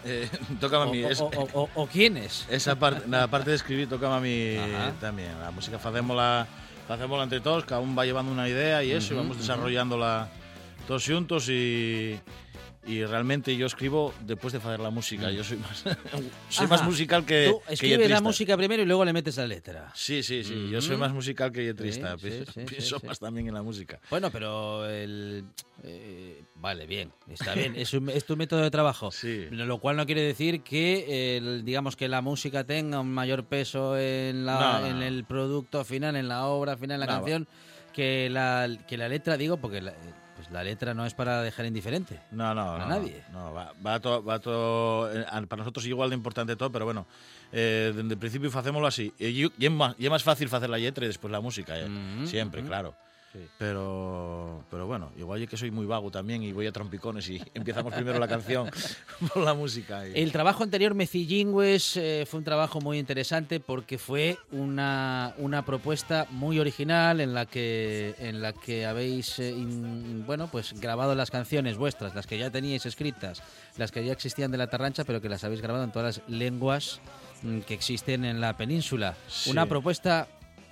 Eh, 0.05 0.29
toca 0.59 0.81
a 0.81 0.85
mí. 0.85 1.03
es- 1.03 1.19
o- 1.21 1.27
o- 1.35 1.61
o- 1.63 1.69
o 1.75 1.87
quiénes. 1.87 2.45
esa 2.49 2.75
parte, 2.75 3.07
la 3.07 3.27
parte 3.27 3.49
de 3.51 3.55
escribir 3.57 3.87
toca 3.89 4.13
a 4.15 4.19
mí 4.19 4.55
Ajá. 4.57 4.93
también. 4.99 5.37
La 5.39 5.51
música 5.51 5.77
hacémosla, 5.77 6.47
hacémosla 6.87 7.23
entre 7.23 7.41
todos, 7.41 7.65
cada 7.65 7.81
uno 7.81 7.95
va 7.95 8.05
llevando 8.05 8.31
una 8.31 8.47
idea 8.47 8.83
y 8.83 8.91
eso, 8.91 9.13
y 9.13 9.17
Ujú, 9.17 9.23
vamos 9.23 9.37
ujú. 9.37 9.41
desarrollándola 9.41 10.29
todos 10.87 11.05
juntos 11.05 11.47
y, 11.49 12.19
y 12.85 13.03
realmente 13.05 13.55
yo 13.55 13.67
escribo 13.67 14.13
después 14.21 14.53
de 14.53 14.59
hacer 14.59 14.79
la 14.79 14.89
música. 14.89 15.29
Yo 15.31 15.43
soy 15.43 15.57
más, 15.57 15.83
soy 16.49 16.67
más 16.67 16.83
musical 16.83 17.25
que, 17.25 17.49
Tú 17.51 17.61
que 17.67 17.73
escribes 17.73 18.09
la 18.09 18.21
música 18.21 18.55
primero 18.57 18.81
y 18.81 18.85
luego 18.85 19.03
le 19.05 19.13
metes 19.13 19.37
la 19.37 19.45
letra. 19.47 19.91
Sí, 19.93 20.23
sí, 20.23 20.43
sí. 20.43 20.69
Yo 20.71 20.81
soy 20.81 20.91
Ujú. 20.95 21.01
más 21.01 21.13
musical 21.13 21.51
que 21.51 21.61
letrista. 21.61 22.17
Sí, 22.17 22.31
sí, 22.31 22.43
sí, 22.53 22.61
Pienso 22.65 22.99
más 23.05 23.19
también 23.19 23.47
en 23.47 23.53
la 23.53 23.61
música. 23.61 23.99
Bueno, 24.09 24.31
pero 24.31 24.89
el... 24.89 25.43
eh, 25.83 26.41
vale, 26.55 26.87
bien, 26.87 27.11
está 27.27 27.53
bien. 27.53 27.75
Es, 27.75 27.93
un- 27.93 28.09
es 28.09 28.25
tu 28.25 28.35
método 28.37 28.61
de 28.61 28.71
trabajo. 28.71 29.11
Sí. 29.19 29.47
Lo 29.51 29.79
cual 29.79 29.97
no 29.97 30.05
quiere 30.05 30.21
decir 30.21 30.61
que, 30.61 31.37
el- 31.37 31.65
digamos, 31.65 31.95
que 31.97 32.07
la 32.07 32.21
música 32.21 32.63
tenga 32.63 33.01
un 33.01 33.11
mayor 33.13 33.43
peso 33.43 33.97
en, 33.97 34.45
la, 34.45 34.79
No, 34.79 34.87
en 34.87 34.99
no. 34.99 35.05
el 35.05 35.25
producto 35.25 35.83
final, 35.83 36.15
en 36.15 36.27
la 36.29 36.45
obra 36.45 36.77
final, 36.77 36.95
en 36.95 36.99
la 37.01 37.05
No, 37.07 37.11
va. 37.13 37.19
canción, 37.19 37.47
que 37.93 38.29
la, 38.31 38.69
que 38.87 38.97
la 38.97 39.09
letra, 39.09 39.35
digo, 39.35 39.57
porque 39.57 39.81
la, 39.81 39.93
la 40.51 40.63
letra 40.63 40.93
no 40.93 41.05
es 41.05 41.13
para 41.13 41.41
dejar 41.41 41.65
indiferente. 41.65 42.19
No, 42.31 42.53
no, 42.53 42.73
A 42.75 42.79
no. 42.79 42.87
nadie. 42.87 43.21
No, 43.31 43.53
va, 43.53 43.73
va 43.85 43.99
todo, 43.99 44.23
va 44.23 44.39
todo 44.39 45.11
eh, 45.13 45.25
para 45.47 45.59
nosotros 45.61 45.85
igual 45.85 46.09
de 46.09 46.15
importante 46.15 46.55
todo, 46.55 46.71
pero 46.71 46.85
bueno, 46.85 47.05
eh, 47.51 47.91
desde 47.95 48.13
el 48.13 48.17
principio 48.17 48.49
hacémoslo 48.53 48.87
así. 48.87 49.13
Y, 49.19 49.33
yo- 49.33 49.49
y 49.57 49.65
es 49.65 49.71
más, 49.71 49.95
y 49.97 50.05
es 50.05 50.11
más 50.11 50.23
fácil 50.23 50.47
hacer 50.53 50.69
la 50.69 50.77
letra 50.77 51.05
y 51.05 51.07
después 51.07 51.31
la 51.31 51.41
música, 51.41 51.77
eh. 51.79 51.85
Ujú, 51.85 52.27
siempre, 52.27 52.61
ujú. 52.61 52.67
claro. 52.69 52.95
Sí. 53.31 53.39
Pero, 53.59 54.63
pero 54.71 54.87
bueno, 54.87 55.11
igual 55.17 55.41
es 55.43 55.47
que 55.47 55.55
soy 55.55 55.69
muy 55.69 55.85
vago 55.85 56.09
también 56.09 56.41
y 56.41 56.51
voy 56.51 56.65
a 56.65 56.71
trompicones 56.71 57.29
y 57.29 57.39
empezamos 57.53 57.93
primero 57.93 58.17
la 58.17 58.27
canción 58.27 58.69
por 59.33 59.43
la 59.43 59.53
música. 59.53 60.07
y- 60.07 60.19
El 60.19 60.31
trabajo 60.31 60.63
anterior, 60.63 60.95
Mecillingües, 60.95 61.95
eh, 61.97 62.25
fue 62.27 62.39
un 62.39 62.43
trabajo 62.43 62.81
muy 62.81 62.97
interesante 62.97 63.59
porque 63.59 63.99
fue 63.99 64.37
una, 64.51 65.35
una 65.37 65.63
propuesta 65.63 66.25
muy 66.31 66.59
original 66.59 67.21
en 67.21 67.35
la 67.35 67.45
que, 67.45 68.15
en 68.17 68.41
la 68.41 68.53
que 68.53 68.87
habéis 68.87 69.37
eh, 69.37 69.51
in- 69.51 70.23
bueno, 70.25 70.49
pues 70.51 70.73
grabado 70.81 71.13
las 71.13 71.29
canciones 71.29 71.77
vuestras, 71.77 72.15
las 72.15 72.25
que 72.25 72.39
ya 72.39 72.49
teníais 72.49 72.87
escritas, 72.87 73.43
las 73.77 73.91
que 73.91 74.03
ya 74.03 74.11
existían 74.13 74.49
de 74.51 74.57
la 74.57 74.67
Tarrancha, 74.71 75.03
pero 75.03 75.21
que 75.21 75.29
las 75.29 75.43
habéis 75.43 75.61
grabado 75.61 75.83
en 75.83 75.91
todas 75.91 76.17
las 76.17 76.27
lenguas 76.29 76.99
mm, 77.43 77.59
que 77.59 77.75
existen 77.75 78.25
en 78.25 78.41
la 78.41 78.57
península. 78.57 79.15
Sí. 79.27 79.51
Una 79.51 79.67
propuesta 79.67 80.27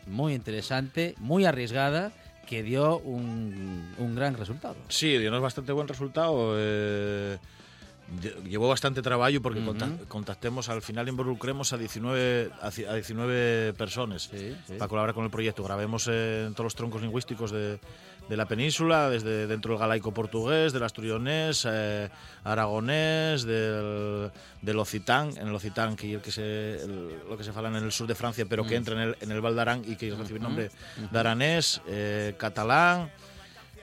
muy 0.07 0.33
interesante, 0.33 1.13
muy 1.19 1.45
arriesgada, 1.45 2.11
que 2.47 2.63
dio 2.63 2.97
un, 2.99 3.93
un 3.97 4.15
gran 4.15 4.35
resultado. 4.35 4.75
Sí, 4.87 5.17
dio 5.17 5.39
bastante 5.41 5.71
buen 5.73 5.87
resultado. 5.87 6.53
eh, 6.57 7.37
llevó 8.47 8.69
bastante 8.69 9.01
trabajo 9.01 9.41
porque 9.41 9.63
conta- 9.63 9.89
contactemos, 10.07 10.69
al 10.69 10.81
final 10.81 11.07
involucremos 11.09 11.73
a 11.73 11.77
19, 11.77 12.51
a 12.61 12.69
ci- 12.69 12.87
a 12.87 12.93
19 12.93 13.73
personas 13.73 14.23
Sí, 14.31 14.55
sí. 14.67 14.73
para 14.77 14.87
colaborar 14.87 15.13
con 15.15 15.25
el 15.25 15.29
proyecto. 15.31 15.63
Grabemos 15.63 16.07
en 16.07 16.53
todos 16.53 16.65
los 16.65 16.75
troncos 16.75 17.01
lingüísticos 17.01 17.51
de, 17.51 17.79
de 18.29 18.37
la 18.37 18.45
península, 18.45 19.09
desde 19.09 19.45
dentro 19.47 19.71
del 19.73 19.79
galaico 19.79 20.13
portugués, 20.13 20.71
del 20.73 20.83
asturionés, 20.83 21.65
eh, 21.69 22.09
aragonés, 22.45 23.43
del, 23.43 24.31
del 24.61 24.79
ocitán, 24.79 25.31
en 25.37 25.47
el 25.49 25.55
ocitán, 25.55 25.95
que 25.95 26.07
es 26.11 26.15
el 26.15 26.21
que 26.21 26.31
se, 26.31 26.81
el- 26.83 27.15
lo 27.29 27.37
que 27.37 27.43
se 27.43 27.51
fala 27.51 27.67
en 27.69 27.75
el 27.75 27.91
sur 27.91 28.07
de 28.07 28.15
Francia, 28.15 28.45
pero 28.49 28.65
que 28.65 28.75
entra 28.75 28.93
en 28.95 29.01
el, 29.09 29.17
en 29.19 29.31
el 29.31 29.41
Val 29.41 29.55
d'Aran 29.55 29.81
y 29.85 29.95
que 29.97 30.11
recibe 30.15 30.37
el 30.37 30.43
nombre 30.43 30.71
de 31.11 31.19
aranés, 31.19 31.81
eh, 31.87 32.35
catalán 32.37 33.11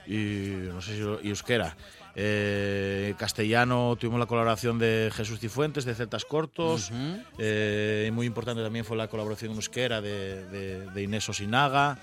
y 0.07 0.53
no 0.71 0.81
sé 0.81 0.95
si 0.97 1.27
y 1.27 1.29
euskera. 1.29 1.75
Eh, 2.17 3.13
castellano 3.17 3.97
tuvimos 3.99 4.19
la 4.19 4.25
colaboración 4.25 4.79
de 4.79 5.11
Jesús 5.13 5.39
Cifuentes 5.39 5.83
de 5.85 5.95
Celtas 5.95 6.23
Cortos. 6.25 6.91
Eh, 7.37 8.09
muy 8.13 8.25
importante 8.25 8.63
también 8.63 8.85
fue 8.85 8.95
la 8.97 9.07
colaboración 9.07 9.51
en 9.51 9.57
euskera 9.57 10.01
de, 10.01 10.45
de, 10.47 10.85
de 10.89 11.03
Inés 11.03 11.27
Osinaga, 11.27 11.97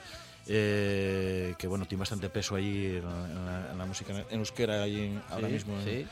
eh, 0.48 1.54
que 1.58 1.66
bueno, 1.66 1.86
tiene 1.86 2.00
bastante 2.00 2.28
peso 2.28 2.56
allí 2.56 2.96
en 2.96 3.04
la, 3.04 3.26
en 3.26 3.46
la- 3.46 3.68
en 3.72 3.78
la 3.78 3.86
música 3.86 4.12
en 4.30 4.38
euskera 4.38 4.82
allí 4.82 5.00
en- 5.00 5.22
ahora 5.30 5.48
mismo. 5.48 5.74
sí. 5.84 6.06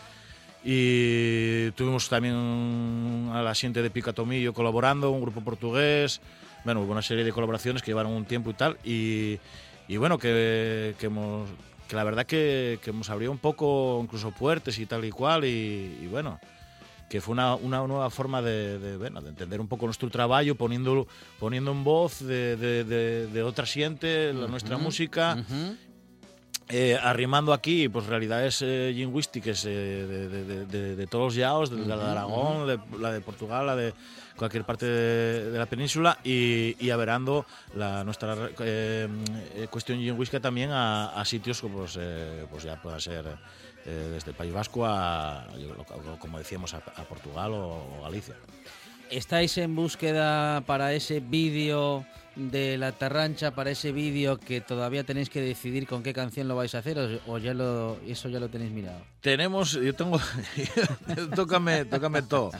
Y 0.62 1.70
tuvimos 1.72 2.08
también 2.10 3.30
a 3.32 3.42
la 3.42 3.54
siente 3.54 3.80
de 3.82 3.88
Picatomillo 3.90 4.52
colaborando, 4.52 5.10
un 5.10 5.22
grupo 5.22 5.40
portugués, 5.40 6.20
bueno, 6.64 6.82
hubo 6.82 6.92
una 6.92 7.00
serie 7.00 7.24
de 7.24 7.32
colaboraciones 7.32 7.80
que 7.82 7.90
llevaron 7.90 8.12
un 8.12 8.26
tiempo 8.26 8.50
y 8.50 8.54
tal, 8.54 8.76
y, 8.84 9.38
y 9.88 9.96
bueno, 9.96 10.18
que, 10.18 10.94
que 10.98 11.06
hemos 11.06 11.48
que 11.90 11.96
la 11.96 12.04
verdad 12.04 12.24
que, 12.24 12.78
que 12.84 12.92
nos 12.92 13.10
abrió 13.10 13.32
un 13.32 13.38
poco 13.38 13.98
incluso 14.00 14.30
puertas 14.30 14.78
y 14.78 14.86
tal 14.86 15.04
y 15.04 15.10
cual 15.10 15.44
y, 15.44 15.98
y 16.00 16.06
bueno, 16.08 16.38
que 17.08 17.20
fue 17.20 17.32
una, 17.32 17.56
una 17.56 17.84
nueva 17.84 18.08
forma 18.10 18.40
de, 18.40 18.78
de, 18.78 18.96
bueno, 18.96 19.20
de 19.20 19.30
entender 19.30 19.60
un 19.60 19.66
poco 19.66 19.86
nuestro 19.86 20.08
trabajo 20.08 20.54
poniendo, 20.54 21.08
poniendo 21.40 21.72
en 21.72 21.82
voz 21.82 22.20
de, 22.24 22.56
de, 22.56 23.42
otra 23.42 23.66
siente 23.66 24.32
la 24.32 24.46
nuestra 24.46 24.78
música. 24.78 25.36
Eh, 26.70 26.96
arrimando 27.02 27.52
aquí 27.52 27.88
pues 27.88 28.06
realidades 28.06 28.62
eh, 28.62 28.92
lingüísticas 28.94 29.64
eh, 29.64 29.68
de, 29.68 30.28
de- 30.28 30.44
de- 30.44 30.66
de- 30.66 30.96
de 30.96 31.06
todos 31.06 31.24
los 31.26 31.34
yaos, 31.34 31.70
de, 31.70 31.84
la 31.84 31.96
de 31.96 32.04
Aragón, 32.04 32.66
de- 32.66 32.78
la 32.98 33.12
de 33.12 33.20
Portugal, 33.20 33.66
la 33.66 33.76
de 33.76 33.92
cualquier 34.36 34.64
parte 34.64 34.86
de, 34.86 35.58
la 35.58 35.66
península 35.66 36.18
y, 36.24 36.76
y 36.78 36.90
averando 36.90 37.44
la 37.74 38.04
nuestra 38.04 38.36
eh, 38.60 39.08
cuestión 39.70 39.98
lingüística 39.98 40.40
también 40.40 40.70
a, 40.70 41.08
a 41.20 41.24
sitios 41.24 41.60
como 41.60 41.78
pues, 41.80 41.98
pues 42.50 42.62
ya 42.64 42.80
pueda 42.80 42.98
ser 43.00 43.24
desde 43.84 44.30
el 44.30 44.36
País 44.36 44.52
Vasco 44.52 44.84
a, 44.86 45.46
como 46.18 46.38
decíamos, 46.38 46.74
a, 46.74 46.78
a 46.78 47.02
Portugal 47.04 47.52
o, 47.52 47.98
o 47.98 48.02
Galicia. 48.02 48.34
¿Estáis 49.10 49.58
en 49.58 49.74
búsqueda 49.74 50.60
para 50.66 50.92
ese 50.92 51.18
vídeo 51.20 52.04
de 52.36 52.78
la 52.78 52.92
Tarrancha, 52.92 53.50
para 53.50 53.70
ese 53.70 53.92
vídeo 53.92 54.38
que 54.38 54.60
todavía 54.60 55.04
tenéis 55.04 55.28
que 55.28 55.40
decidir 55.40 55.86
con 55.86 56.02
qué 56.02 56.12
canción 56.12 56.46
lo 56.48 56.56
vais 56.56 56.74
a 56.74 56.78
hacer 56.78 56.98
o, 56.98 57.32
o 57.32 57.38
ya 57.38 57.52
lo, 57.54 57.98
eso 58.06 58.28
ya 58.28 58.38
lo 58.40 58.48
tenéis 58.48 58.70
mirado? 58.72 59.00
Tenemos, 59.20 59.72
yo 59.72 59.94
tengo, 59.94 60.18
tócame, 61.34 61.84
tócame 61.84 62.22
todo. 62.22 62.50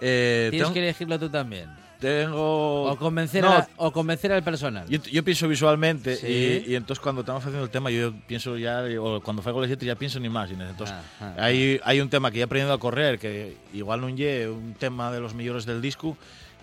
Eh, 0.00 0.48
Tienes 0.50 0.66
tengo, 0.68 0.74
que 0.74 0.80
elegirlo 0.80 1.18
tú 1.18 1.28
también. 1.28 1.68
tengo- 2.00 2.84
O 2.90 2.96
convencer, 2.96 3.42
No, 3.42 3.52
a- 3.52 3.68
o 3.76 3.92
convencer 3.92 4.30
al 4.32 4.42
personal. 4.44 4.86
Yo, 4.88 5.02
yo 5.02 5.24
pienso 5.24 5.48
visualmente 5.48 6.16
Sí. 6.16 6.64
y, 6.66 6.72
y 6.72 6.74
entonces 6.76 7.02
cuando 7.02 7.22
estamos 7.22 7.42
haciendo 7.42 7.64
el 7.64 7.70
tema 7.70 7.90
yo 7.90 8.12
pienso 8.26 8.56
ya, 8.56 8.84
o 9.00 9.20
cuando 9.20 9.42
hago 9.44 9.60
letras 9.60 9.80
ya 9.80 9.96
pienso 9.96 10.20
ni 10.20 10.28
más. 10.28 10.50
Inés. 10.50 10.70
Entonces 10.70 10.94
Ah, 11.20 11.34
ah, 11.38 11.44
hay, 11.44 11.80
hay 11.84 12.00
un 12.00 12.08
tema 12.08 12.30
que 12.30 12.38
ya 12.38 12.42
he 12.42 12.44
aprendido 12.44 12.72
a 12.72 12.78
correr, 12.78 13.18
que 13.18 13.56
igual 13.74 14.00
no 14.00 14.08
es 14.08 14.48
un 14.48 14.74
tema 14.78 15.10
de 15.10 15.20
los 15.20 15.34
mejores 15.34 15.66
del 15.66 15.82
disco, 15.82 16.16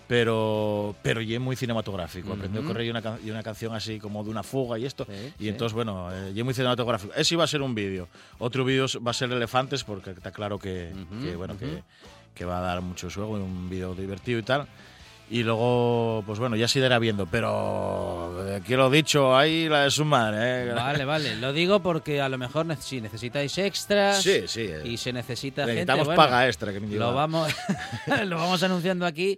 pero 0.08 0.94
pero 1.02 1.20
ya 1.20 1.38
muy 1.40 1.56
cinematográfico. 1.56 2.32
Aprendí 2.32 2.58
a 2.58 2.60
Ujú. 2.60 2.68
correr 2.68 2.86
y 2.86 2.90
una, 2.90 3.02
y 3.24 3.30
una 3.30 3.42
canción 3.42 3.74
así 3.74 3.98
como 3.98 4.22
de 4.24 4.30
una 4.30 4.42
fuga 4.42 4.78
y 4.78 4.84
esto. 4.84 5.04
Sí, 5.04 5.32
y 5.38 5.42
sí. 5.44 5.48
entonces, 5.48 5.74
bueno, 5.74 6.08
eh, 6.12 6.32
ya 6.34 6.44
muy 6.44 6.54
cinematográfico. 6.54 7.12
Ese 7.14 7.34
iba 7.34 7.44
a 7.44 7.46
ser 7.48 7.62
un 7.62 7.74
vídeo. 7.74 8.08
Otro 8.38 8.64
vídeo 8.64 8.86
va 9.06 9.10
a 9.10 9.14
ser 9.14 9.30
Elefantes, 9.32 9.84
porque 9.84 10.10
está 10.10 10.30
claro 10.30 10.58
que, 10.58 10.92
bueno, 11.36 11.56
que, 11.58 11.82
que 12.34 12.44
va 12.44 12.58
a 12.58 12.60
dar 12.62 12.80
mucho 12.82 13.08
juego, 13.10 13.32
un 13.32 13.68
vídeo 13.68 13.94
divertido 13.94 14.38
y 14.38 14.42
tal. 14.42 14.66
Y 15.28 15.42
luego, 15.42 16.22
pues 16.24 16.38
bueno, 16.38 16.54
ya 16.54 16.68
se 16.68 16.78
irá 16.78 17.00
viendo, 17.00 17.26
pero 17.26 18.46
eh, 18.48 18.62
quiero 18.64 18.88
dicho, 18.88 19.36
ahí 19.36 19.68
la 19.68 19.82
de 19.82 19.90
su 19.90 20.04
madre. 20.04 20.68
¿eh? 20.70 20.72
Vale, 20.72 21.04
vale. 21.04 21.34
Lo 21.34 21.52
digo 21.52 21.80
porque 21.80 22.20
a 22.20 22.28
lo 22.28 22.38
mejor 22.38 22.64
si 22.78 23.00
necesitáis 23.00 23.58
extras 23.58 24.22
Sí, 24.22 24.42
sí. 24.46 24.60
eh. 24.68 24.82
y 24.84 24.96
se 24.96 25.12
necesita 25.12 25.62
gente. 25.62 25.74
Necesitamos 25.74 26.06
bueno, 26.06 26.22
paga 26.22 26.46
extra. 26.46 26.72
Que 26.72 26.78
lo 26.78 27.12
vamos 27.12 27.52
lo 28.24 28.36
vamos 28.36 28.62
anunciando 28.62 29.04
aquí 29.04 29.36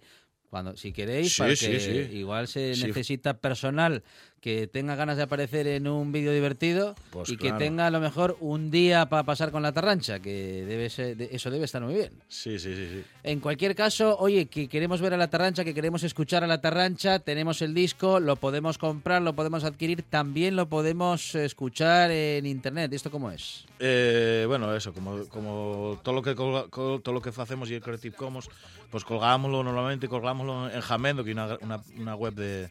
cuando 0.48 0.76
si 0.76 0.92
queréis 0.92 1.32
Sí, 1.34 1.38
para 1.42 1.56
sí, 1.56 1.66
que 1.66 1.80
sí. 1.80 2.16
igual 2.16 2.48
se 2.48 2.74
necesita 2.86 3.38
personal 3.38 4.02
que 4.40 4.66
tenga 4.68 4.94
ganas 4.94 5.16
de 5.16 5.24
aparecer 5.24 5.66
en 5.66 5.88
un 5.88 6.12
vídeo 6.12 6.32
divertido 6.32 6.94
Pues 7.10 7.28
y 7.30 7.36
claro. 7.36 7.58
que 7.58 7.64
tenga 7.64 7.86
a 7.86 7.90
lo 7.90 8.00
mejor 8.00 8.36
un 8.40 8.70
día 8.70 9.06
para 9.08 9.24
pasar 9.24 9.50
con 9.50 9.62
la 9.62 9.72
tarrancha 9.72 10.20
que 10.20 10.64
debe 10.64 10.88
ser, 10.90 11.16
de- 11.16 11.28
eso 11.32 11.50
debe 11.50 11.64
estar 11.64 11.82
muy 11.82 11.94
bien 11.94 12.12
Sí, 12.28 12.58
sí, 12.58 12.74
sí. 12.74 12.88
sí. 12.88 13.04
en 13.24 13.40
cualquier 13.40 13.74
caso, 13.74 14.16
oye, 14.18 14.46
que 14.46 14.68
queremos 14.68 15.00
ver 15.00 15.14
a 15.14 15.16
la 15.16 15.28
Tarrancha, 15.28 15.64
que 15.64 15.74
queremos 15.74 16.02
escuchar 16.04 16.44
a 16.44 16.46
la 16.46 16.60
Tarrancha, 16.60 17.18
tenemos 17.18 17.60
el 17.62 17.74
disco, 17.74 18.20
lo 18.20 18.36
podemos 18.36 18.78
comprar, 18.78 19.22
lo 19.22 19.34
podemos 19.34 19.64
adquirir, 19.64 20.02
también 20.02 20.54
lo 20.56 20.68
podemos 20.68 21.34
escuchar 21.34 22.10
en 22.10 22.46
internet. 22.46 22.92
¿Esto 22.92 23.10
cómo 23.10 23.30
es? 23.30 23.64
Eh, 23.80 24.44
bueno, 24.46 24.74
eso, 24.74 24.92
como, 24.92 25.24
como 25.28 25.98
todo 26.02 26.14
lo 26.14 26.22
que 26.22 26.34
colga- 26.36 26.68
col- 26.70 27.02
todo 27.02 27.12
lo 27.14 27.20
que 27.20 27.30
hacemos 27.30 27.70
y 27.70 27.74
el 27.74 27.80
Creative 27.82 28.14
Commons, 28.16 28.48
pues 28.90 29.04
colgámoslo 29.04 29.62
normalmente, 29.62 30.08
colgámoslo 30.08 30.70
en 30.70 30.80
Jamendo, 30.80 31.22
que 31.24 31.30
es 31.30 31.36
una, 31.36 31.58
una, 31.60 31.82
una 31.98 32.14
web 32.14 32.34
de, 32.34 32.68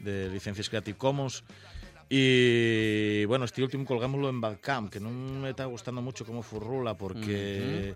de 0.00 0.28
licencias 0.30 0.68
Creative 0.68 0.96
Commons. 0.98 1.44
Y 2.08 3.24
bueno, 3.24 3.44
este 3.44 3.62
último 3.62 3.84
colgámoslo 3.84 4.28
en 4.28 4.40
Bandcamp, 4.40 4.90
que 4.92 5.00
no 5.00 5.10
me 5.10 5.50
está 5.50 5.64
gustando 5.64 6.02
mucho 6.02 6.24
cómo 6.24 6.42
furrula, 6.42 6.94
porque 6.96 7.94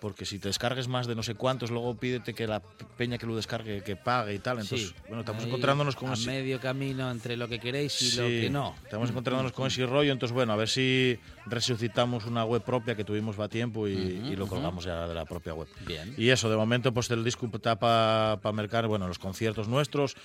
porque 0.00 0.24
si 0.24 0.40
te 0.40 0.48
descargues 0.48 0.88
más 0.88 1.06
de 1.06 1.14
no 1.14 1.22
sé 1.22 1.36
cuántos, 1.36 1.70
luego 1.70 1.94
pídete 1.94 2.34
que 2.34 2.48
la 2.48 2.58
peña 2.58 3.18
que 3.18 3.26
lo 3.26 3.36
descargue 3.36 3.84
que 3.84 3.94
pague 3.94 4.34
y 4.34 4.40
tal. 4.40 4.58
Entonces, 4.58 4.88
Sí, 4.88 4.94
bueno, 5.06 5.20
estamos 5.20 5.44
ahí, 5.44 5.48
encontrándonos 5.48 5.94
con 5.94 6.10
a 6.10 6.14
ese- 6.14 6.26
medio 6.26 6.58
camino 6.58 7.08
entre 7.08 7.36
lo 7.36 7.46
que 7.46 7.60
queréis 7.60 8.02
y 8.02 8.16
lo 8.16 8.26
Sí, 8.26 8.40
que 8.40 8.50
no. 8.50 8.74
Estamos 8.82 9.10
encontrándonos 9.10 9.52
con 9.52 9.68
ese 9.68 9.86
rollo, 9.86 10.10
entonces 10.10 10.34
bueno, 10.34 10.54
a 10.54 10.56
ver 10.56 10.68
si 10.68 11.20
resucitamos 11.46 12.26
una 12.26 12.44
web 12.44 12.62
propia 12.64 12.96
que 12.96 13.04
tuvimos 13.04 13.38
va 13.38 13.48
tiempo 13.48 13.86
y, 13.86 13.92
y 13.92 14.34
lo 14.34 14.48
colgamos 14.48 14.84
ya 14.86 15.06
de 15.06 15.14
la 15.14 15.24
propia 15.24 15.54
web. 15.54 15.68
Bien. 15.86 16.12
Y 16.18 16.30
eso, 16.30 16.50
de 16.50 16.56
momento, 16.56 16.92
pues 16.92 17.08
el 17.12 17.22
disco 17.22 17.48
está 17.54 17.78
para 17.78 18.40
mercar, 18.52 18.88
bueno, 18.88 19.06
los 19.06 19.20
conciertos 19.20 19.68
nuestros 19.68 20.16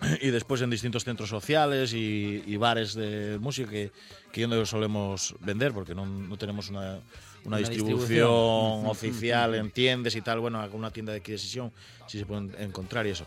y 0.20 0.30
después 0.30 0.62
en 0.62 0.70
distintos 0.70 1.04
centros 1.04 1.28
sociales 1.28 1.92
y, 1.92 2.42
y 2.46 2.56
bares 2.56 2.94
de 2.94 3.38
música 3.40 3.70
que, 3.70 3.90
que 4.32 4.42
donde 4.42 4.64
solemos 4.66 5.34
vender 5.40 5.72
porque 5.72 5.94
no, 5.94 6.06
no 6.06 6.36
tenemos 6.36 6.70
una, 6.70 6.80
una, 6.80 7.00
Una 7.44 7.56
distribución, 7.58 7.98
distribución. 7.98 8.86
oficial 8.86 9.54
en 9.54 9.70
tiendas 9.70 10.14
y 10.14 10.20
tal, 10.20 10.40
bueno, 10.40 10.60
alguna 10.60 10.90
tienda 10.90 11.12
de 11.12 11.18
aquí 11.18 11.32
de 11.32 11.38
Sisión 11.38 11.72
sí 12.06 12.18
se 12.18 12.26
pueden 12.26 12.54
encontrar 12.58 13.06
y 13.06 13.10
eso. 13.10 13.26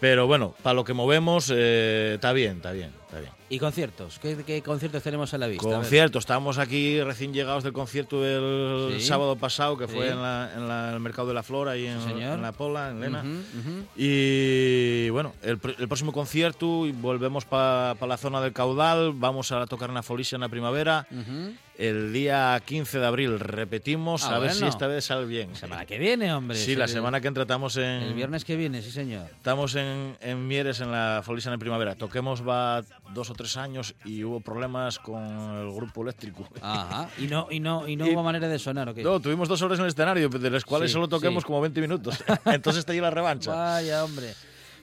Pero 0.00 0.26
bueno, 0.26 0.54
para 0.62 0.74
lo 0.74 0.84
que 0.84 0.94
movemos 0.94 1.52
eh, 1.54 2.12
está 2.14 2.32
bien, 2.32 2.56
está 2.56 2.72
bien, 2.72 2.90
está 3.12 3.20
bien. 3.20 3.32
¿Y 3.50 3.58
conciertos? 3.58 4.18
¿Qué, 4.18 4.36
qué 4.46 4.62
conciertos 4.62 5.02
tenemos 5.02 5.34
a 5.34 5.38
la 5.38 5.46
vista? 5.46 5.66
A 5.66 5.68
ver. 5.70 5.78
Concierto, 5.80 6.18
estábamos 6.18 6.56
aquí 6.58 7.02
recién 7.02 7.34
llegados 7.34 7.62
del 7.62 7.72
concierto 7.74 8.22
del 8.22 8.98
Sí. 9.00 9.06
sábado 9.06 9.36
pasado, 9.36 9.76
que 9.76 9.86
fue 9.86 10.08
en, 10.08 10.22
la- 10.22 10.50
en 10.56 10.66
la- 10.68 10.88
en 10.88 10.94
el 10.94 11.00
Mercado 11.00 11.28
de 11.28 11.34
la 11.34 11.42
Flora 11.42 11.76
y 11.76 11.86
en, 11.86 12.42
La 12.42 12.52
Pola, 12.52 12.90
en 12.90 13.00
Lena. 13.00 13.22
Y 13.96 15.10
bueno, 15.10 15.34
el, 15.42 15.60
pr- 15.60 15.74
el 15.78 15.86
próximo 15.88 16.12
concierto 16.12 16.86
volvemos 16.94 17.44
para 17.44 17.94
la 18.06 18.16
zona 18.16 18.40
del 18.40 18.52
caudal, 18.52 19.12
vamos 19.14 19.52
a 19.52 19.66
tocar 19.66 19.90
en 19.90 19.94
la 19.96 20.02
en 20.32 20.40
la 20.40 20.48
primavera. 20.48 21.06
El 21.78 22.12
día 22.12 22.60
15 22.64 22.98
de 22.98 23.06
abril 23.06 23.40
repetimos, 23.40 24.24
Ah, 24.24 24.36
a 24.36 24.38
ver 24.38 24.50
bueno. 24.50 24.54
si 24.54 24.64
esta 24.66 24.86
vez 24.86 25.04
sale 25.06 25.24
bien. 25.26 25.50
La 25.52 25.56
semana 25.58 25.86
que 25.86 25.98
viene, 25.98 26.32
hombre. 26.32 26.56
Sí, 26.56 26.76
la 26.76 26.86
semana 26.86 27.20
que 27.20 27.28
entra 27.28 27.42
estamos 27.44 27.76
en... 27.76 27.84
El 27.84 28.14
viernes 28.14 28.44
que 28.44 28.56
viene, 28.56 28.82
sí, 28.82 28.90
señor. 28.90 29.26
Estamos 29.34 29.74
en, 29.74 30.16
Mieres, 30.46 30.80
en 30.80 30.92
la 30.92 31.22
Folicia 31.24 31.48
en 31.48 31.54
la 31.54 31.58
primavera. 31.58 31.94
Toquemos 31.96 32.46
va 32.46 32.82
dos 33.10 33.30
o 33.30 33.34
tres 33.34 33.56
años 33.56 33.94
y 34.04 34.24
hubo 34.24 34.40
problemas 34.40 34.98
con 34.98 35.22
el 35.22 35.70
grupo 35.72 36.02
eléctrico. 36.02 36.48
Ajá. 36.60 37.08
Y 37.18 37.26
no, 37.26 37.46
y 37.50 37.60
no, 37.60 37.86
y 37.88 37.96
no 37.96 38.06
Y- 38.08 38.14
hubo 38.14 38.22
manera 38.22 38.48
de 38.48 38.58
sonar, 38.58 38.88
¿o 38.88 38.94
qué? 38.94 39.02
No, 39.02 39.20
tuvimos 39.20 39.48
dos 39.48 39.60
horas 39.62 39.78
en 39.78 39.84
el 39.84 39.90
escenario, 39.90 40.28
de 40.28 40.50
las 40.50 40.64
cuales 40.64 40.90
Sí, 40.90 40.94
solo 40.94 41.08
toquemos 41.08 41.42
sí. 41.42 41.46
como 41.46 41.60
20 41.60 41.80
minutos. 41.80 42.22
Entonces 42.46 42.80
está 42.80 42.92
ahí 42.92 43.00
la 43.00 43.10
revancha. 43.10 43.52
Vaya, 43.54 44.04
hombre. 44.04 44.34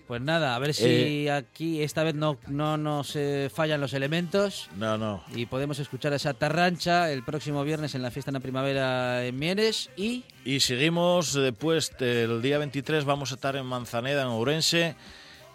Pues 0.07 0.23
nada, 0.23 0.55
a 0.55 0.59
ver 0.59 0.73
si 0.73 1.29
aquí 1.29 1.83
esta 1.83 2.03
vez 2.03 2.15
no, 2.15 2.39
no 2.47 2.77
nos 2.77 3.15
eh, 3.15 3.47
fallan 3.53 3.79
los 3.79 3.93
elementos 3.93 4.67
No, 4.75 4.97
no. 4.97 5.23
y 5.35 5.45
podemos 5.45 5.77
escuchar 5.77 6.13
esa 6.13 6.33
tarrancha 6.33 7.11
el 7.11 7.21
próximo 7.23 7.63
viernes 7.63 7.93
en 7.93 8.01
la 8.01 8.09
fiesta 8.09 8.31
en 8.31 8.33
la 8.33 8.39
primavera 8.39 9.23
en 9.23 9.37
Mieres 9.37 9.91
y 9.95 10.23
Y 10.43 10.61
seguimos 10.61 11.33
después, 11.35 11.91
el 11.99 12.41
día 12.41 12.57
23 12.57 13.05
vamos 13.05 13.31
a 13.31 13.35
estar 13.35 13.55
en 13.55 13.67
Manzaneda, 13.67 14.23
en 14.23 14.29
Ourense. 14.29 14.95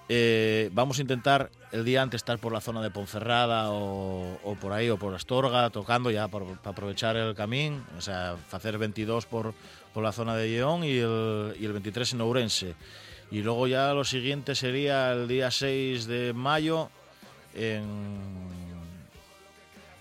Eh, 0.09 0.69
vamos 0.73 0.99
a 0.99 1.03
intentar 1.03 1.51
el 1.73 1.85
día 1.85 2.03
antes 2.03 2.19
estar 2.19 2.39
por 2.39 2.53
la 2.53 2.61
zona 2.61 2.83
de 2.83 2.91
Ponferrada 2.91 3.71
o, 3.71 4.39
o 4.45 4.55
por 4.57 4.73
ahí, 4.73 4.91
o 4.91 4.99
por 4.99 5.15
Astorga, 5.15 5.71
tocando 5.71 6.11
ya 6.11 6.29
para 6.29 6.45
aprovechar 6.65 7.17
el 7.17 7.35
camino. 7.35 7.83
O 7.97 8.01
sea, 8.01 8.37
hacer 8.53 8.77
22 8.77 9.27
por, 9.27 9.55
por 9.95 10.03
la 10.03 10.13
zona 10.13 10.37
de 10.37 10.49
Lleón 10.49 10.85
y 10.85 10.99
el, 10.99 11.57
y 11.59 11.65
el 11.65 11.73
23 11.73 12.13
en 12.13 12.21
Ourense. 12.21 12.75
Y 13.31 13.43
luego 13.43 13.67
ya 13.67 13.95
lo 13.95 14.05
siguiente 14.05 14.55
sería 14.55 15.13
el 15.13 15.27
día 15.27 15.51
6 15.51 16.07
de 16.07 16.33
mayo 16.35 16.91
en, 17.55 17.85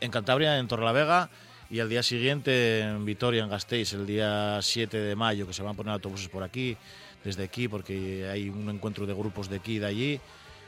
en 0.02 0.12
Cantabria, 0.12 0.60
en 0.60 0.68
Torrelavega, 0.68 1.30
y 1.70 1.80
al 1.80 1.90
día 1.90 2.04
siguiente 2.04 2.82
en 2.82 3.06
Vitoria, 3.06 3.44
en 3.44 3.50
Gasteiz, 3.50 3.94
el 3.94 4.06
día 4.06 4.60
7 4.62 4.98
de 4.98 5.16
mayo, 5.16 5.48
que 5.48 5.54
se 5.54 5.64
van 5.64 5.74
a 5.74 5.76
poner 5.76 5.94
autobuses 5.94 6.28
por 6.28 6.44
aquí, 6.44 6.78
desde 7.24 7.44
aquí, 7.44 7.68
porque 7.68 8.28
hay 8.30 8.50
un 8.50 8.70
encuentro 8.70 9.06
de 9.06 9.14
grupos 9.14 9.50
de 9.50 9.58
aquí 9.58 9.76
y 9.76 9.80
de 9.80 9.86
allí, 9.86 10.20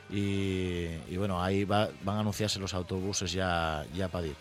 y, 0.09 0.87
y 1.09 1.17
bueno, 1.17 1.41
ahí 1.43 1.63
va- 1.65 1.89
van 2.03 2.17
a 2.17 2.19
anunciarse 2.21 2.59
los 2.59 2.73
autobuses 2.73 3.31
ya, 3.31 3.85
ya 3.95 4.07
para 4.07 4.27
ir. 4.27 4.35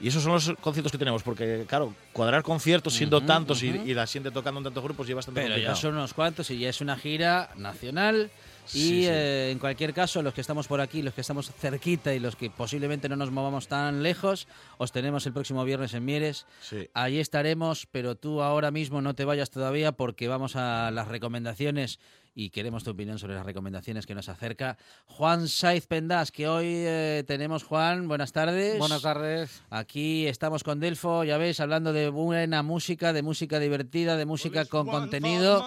Y 0.00 0.08
esos 0.08 0.22
son 0.22 0.32
los 0.32 0.52
conciertos 0.60 0.90
que 0.92 0.98
tenemos, 0.98 1.22
porque 1.22 1.64
claro, 1.68 1.94
cuadrar 2.12 2.42
conciertos 2.42 2.92
siendo 2.94 3.20
tantos 3.22 3.62
y- 3.62 3.94
la 3.94 4.06
gente 4.06 4.30
tocando 4.30 4.58
en 4.60 4.64
tantos 4.64 4.82
grupos 4.82 5.06
ya 5.06 5.14
bastante 5.14 5.40
pero 5.40 5.54
ya 5.56 5.68
son 5.80 5.94
unos 5.94 6.12
cuantos 6.12 6.50
y 6.50 6.58
ya 6.58 6.68
es 6.68 6.80
una 6.80 6.96
gira 6.96 7.50
nacional 7.56 8.30
y 8.72 8.78
sí. 8.78 9.06
eh, 9.06 9.50
en 9.50 9.58
cualquier 9.58 9.92
caso 9.92 10.22
los 10.22 10.32
que 10.34 10.40
estamos 10.40 10.66
por 10.66 10.80
aquí, 10.80 11.02
los 11.02 11.14
que 11.14 11.20
estamos 11.20 11.50
cerquita 11.58 12.14
y 12.14 12.20
los 12.20 12.36
que 12.36 12.50
posiblemente 12.50 13.08
no 13.08 13.16
nos 13.16 13.30
movamos 13.30 13.68
tan 13.68 14.02
lejos, 14.02 14.48
os 14.78 14.92
tenemos 14.92 15.26
el 15.26 15.32
próximo 15.32 15.64
viernes 15.64 15.94
en 15.94 16.04
Mieres. 16.04 16.46
Sí. 16.60 16.88
Allí 16.94 17.20
estaremos, 17.20 17.86
pero 17.90 18.14
tú 18.14 18.42
ahora 18.42 18.70
mismo 18.70 19.02
no 19.02 19.14
te 19.14 19.24
vayas 19.24 19.50
todavía 19.50 19.92
porque 19.92 20.28
vamos 20.28 20.56
a 20.56 20.90
las 20.90 21.08
recomendaciones 21.08 21.98
y 22.34 22.50
queremos 22.50 22.82
tu 22.84 22.90
opinión 22.90 23.18
sobre 23.18 23.34
las 23.34 23.46
recomendaciones 23.46 24.06
que 24.06 24.14
nos 24.14 24.28
acerca 24.28 24.76
Juan 25.06 25.48
Saiz 25.48 25.86
Pendas, 25.86 26.32
que 26.32 26.48
hoy 26.48 26.66
eh, 26.68 27.24
tenemos, 27.26 27.62
Juan, 27.64 28.08
buenas 28.08 28.32
tardes. 28.32 28.78
Buenas 28.78 29.02
tardes. 29.02 29.62
Aquí 29.70 30.26
estamos 30.26 30.64
con 30.64 30.80
Delfo, 30.80 31.24
ya 31.24 31.38
veis, 31.38 31.60
hablando 31.60 31.92
de 31.92 32.08
buena 32.08 32.62
música, 32.62 33.12
de 33.12 33.22
música 33.22 33.58
divertida, 33.58 34.16
de 34.16 34.26
música 34.26 34.64
con 34.64 34.86
contenido. 34.86 35.64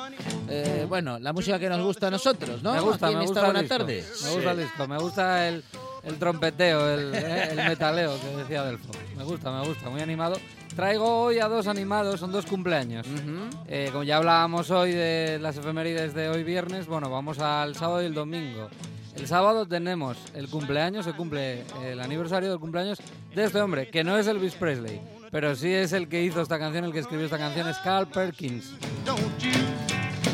Eh, 0.49 0.85
bueno, 0.87 1.19
la 1.19 1.33
música 1.33 1.57
que 1.59 1.69
nos 1.69 1.81
gusta 1.81 2.07
a 2.07 2.11
nosotros, 2.11 2.61
¿no? 2.61 2.73
Me 2.73 2.81
gusta, 2.81 3.07
Aquí 3.07 3.15
me 3.15 3.25
esta 3.25 3.31
gusta 3.33 3.39
el 3.39 3.45
buena 3.45 3.61
disco. 3.61 3.77
tarde. 3.77 4.03
Me 4.23 4.29
gusta 4.35 4.51
el 4.51 4.57
disco, 4.57 4.87
me 4.87 4.97
gusta 4.97 5.47
el, 5.47 5.63
el 6.07 6.15
trompeteo, 6.17 6.89
el, 6.93 7.13
eh, 7.13 7.49
el 7.51 7.57
metaleo 7.57 8.19
que 8.19 8.37
decía 8.37 8.63
Delfo. 8.63 8.91
Me 9.15 9.23
gusta, 9.23 9.51
me 9.51 9.67
gusta, 9.67 9.89
muy 9.89 10.01
animado. 10.01 10.37
Traigo 10.75 11.23
hoy 11.23 11.39
a 11.39 11.47
dos 11.47 11.67
animados, 11.67 12.19
son 12.19 12.31
dos 12.31 12.45
cumpleaños. 12.45 13.05
Ujú. 13.07 13.49
Eh, 13.67 13.89
como 13.91 14.03
ya 14.03 14.17
hablábamos 14.17 14.69
hoy 14.71 14.91
de 14.91 15.39
las 15.41 15.57
efemérides 15.57 16.13
de 16.13 16.29
hoy 16.29 16.43
viernes, 16.43 16.87
bueno, 16.87 17.09
vamos 17.09 17.39
al 17.39 17.75
sábado 17.75 18.01
y 18.03 18.05
el 18.05 18.13
domingo. 18.13 18.69
El 19.15 19.27
sábado 19.27 19.65
tenemos 19.65 20.17
el 20.35 20.47
cumpleaños, 20.47 21.05
se 21.05 21.13
cumple 21.13 21.63
el 21.83 21.99
aniversario 21.99 22.51
del 22.51 22.59
cumpleaños 22.59 22.99
de 23.33 23.43
este 23.43 23.59
hombre, 23.59 23.89
que 23.89 24.03
no 24.03 24.15
es 24.15 24.27
Elvis 24.27 24.53
Presley, 24.53 25.01
pero 25.31 25.55
sí 25.55 25.73
es 25.73 25.91
el 25.93 26.07
que 26.07 26.23
hizo 26.23 26.39
esta 26.39 26.59
canción, 26.59 26.85
el 26.85 26.93
que 26.93 26.99
escribió 26.99 27.25
esta 27.25 27.39
canción, 27.39 27.67
es 27.67 27.77
Carl 27.79 28.07
Perkins. 28.07 28.73
Don't 29.03 29.19
you 29.39 29.49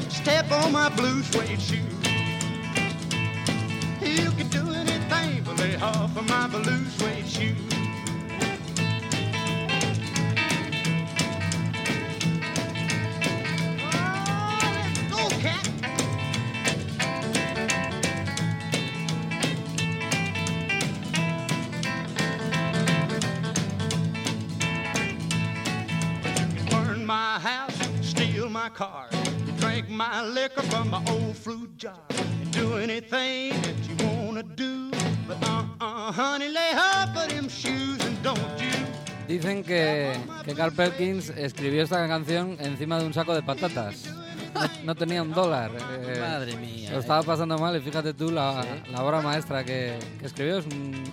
step 0.10 0.52
on 0.52 0.74
my 0.74 0.90
blue 0.98 1.24
suede 1.24 1.56
shoe. 1.58 1.80
You 4.02 4.32
can 4.34 4.50
do 4.50 4.93
off 5.84 6.16
of 6.16 6.28
my 6.30 6.48
blue 6.48 6.86
suede 6.86 7.28
shoe. 7.28 7.56
My 27.06 27.38
house, 27.38 27.78
steal 28.02 28.50
my 28.50 28.70
car. 28.70 29.08
You 29.46 29.52
drank 29.60 29.90
my 29.90 30.24
liquor 30.24 30.64
from 30.64 30.90
my 30.90 31.04
old 31.10 31.36
fruit 31.36 31.78
jar. 31.78 32.00
Do 32.52 32.78
anything 32.78 33.62
that 33.62 33.76
you 33.88 34.08
wanna 34.08 34.44
do. 34.44 34.83
But 35.28 35.38
honey, 36.16 36.50
lay 36.50 36.74
off 36.76 37.16
of 37.16 37.28
them 37.30 37.48
shoes 37.48 38.00
and 38.06 38.22
don't 38.24 38.38
you 38.60 38.70
Dicen 39.28 39.64
que, 39.64 40.12
que 40.44 40.54
Carl 40.54 40.74
Perkins 40.74 41.30
escribió 41.30 41.84
esta 41.84 42.06
canción 42.08 42.58
encima 42.60 43.00
de 43.00 43.06
un 43.06 43.14
saco 43.14 43.34
de 43.34 43.42
patatas. 43.42 44.04
No, 44.54 44.62
no 44.84 44.96
tenía 44.96 45.22
un 45.22 45.32
dólar. 45.32 45.72
eh, 46.06 46.18
Madre 46.20 46.58
mía. 46.58 46.92
Lo 46.92 47.00
estaba 47.00 47.24
pasando 47.24 47.58
mal 47.58 47.76
y 47.78 47.80
fíjate 47.80 48.14
tú 48.14 48.30
la, 48.32 48.66
la 48.92 49.04
obra 49.04 49.22
maestra 49.22 49.64
que, 49.64 49.98
que 50.20 50.26
escribió. 50.26 50.58
Es 50.60 50.66
un- 50.66 51.04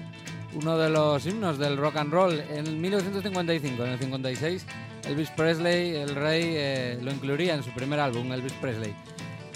uno 0.53 0.77
de 0.77 0.91
los 0.91 1.25
himnos 1.25 1.59
del 1.59 1.77
rock 1.77 1.97
and 1.99 2.13
roll. 2.13 2.41
En 2.51 2.81
1955, 2.81 3.85
en 3.85 3.93
el 3.93 3.99
56, 4.01 4.67
Elvis 5.07 5.31
Presley, 5.31 5.95
el 5.95 6.15
rey, 6.17 6.43
eh, 6.57 6.99
lo 7.01 7.13
incluiría 7.13 7.55
en 7.55 7.63
su 7.63 7.71
primer 7.71 8.01
álbum, 8.01 8.33
Elvis 8.33 8.53
Presley. 8.55 8.93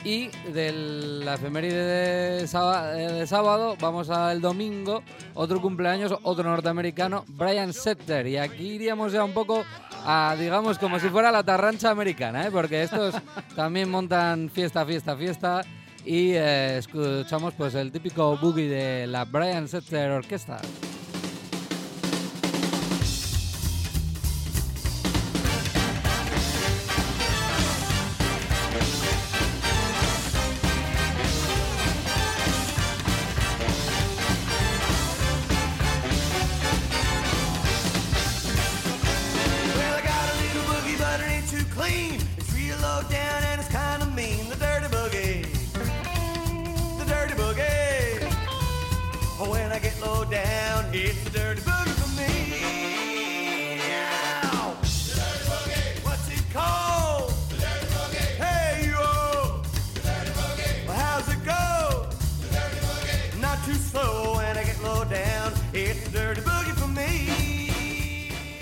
Y 0.04 0.28
de 0.52 0.70
la 1.24 1.34
efeméride 1.34 1.82
de, 2.42 2.46
sába- 2.46 3.00
eh, 3.00 3.10
de 3.10 3.26
sábado, 3.26 3.74
vamos 3.80 4.10
al 4.10 4.40
domingo, 4.42 5.02
otro 5.32 5.62
cumpleaños, 5.62 6.14
otro 6.24 6.44
norteamericano, 6.44 7.24
Brian 7.28 7.72
Setzer. 7.72 8.26
Y 8.26 8.36
aquí 8.36 8.72
iríamos 8.74 9.12
ya 9.12 9.24
un 9.24 9.32
poco 9.32 9.64
a, 10.04 10.36
digamos, 10.38 10.78
como 10.78 10.98
si 11.00 11.08
fuera 11.08 11.32
la 11.32 11.42
tarrancha 11.42 11.90
americana, 11.90 12.46
¿eh? 12.46 12.50
porque 12.50 12.82
estos 12.82 13.14
también 13.56 13.90
montan 13.90 14.50
fiesta, 14.50 14.84
fiesta, 14.84 15.16
fiesta. 15.16 15.62
Y 16.04 16.32
eh, 16.34 16.76
escuchamos 16.76 17.54
pues 17.54 17.74
el 17.74 17.90
típico 17.90 18.36
boogie 18.36 18.68
de 18.68 19.06
la 19.06 19.24
Brian 19.24 19.66
Setzer 19.66 20.10
Orquesta. 20.10 20.58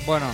Bueno, 0.07 0.27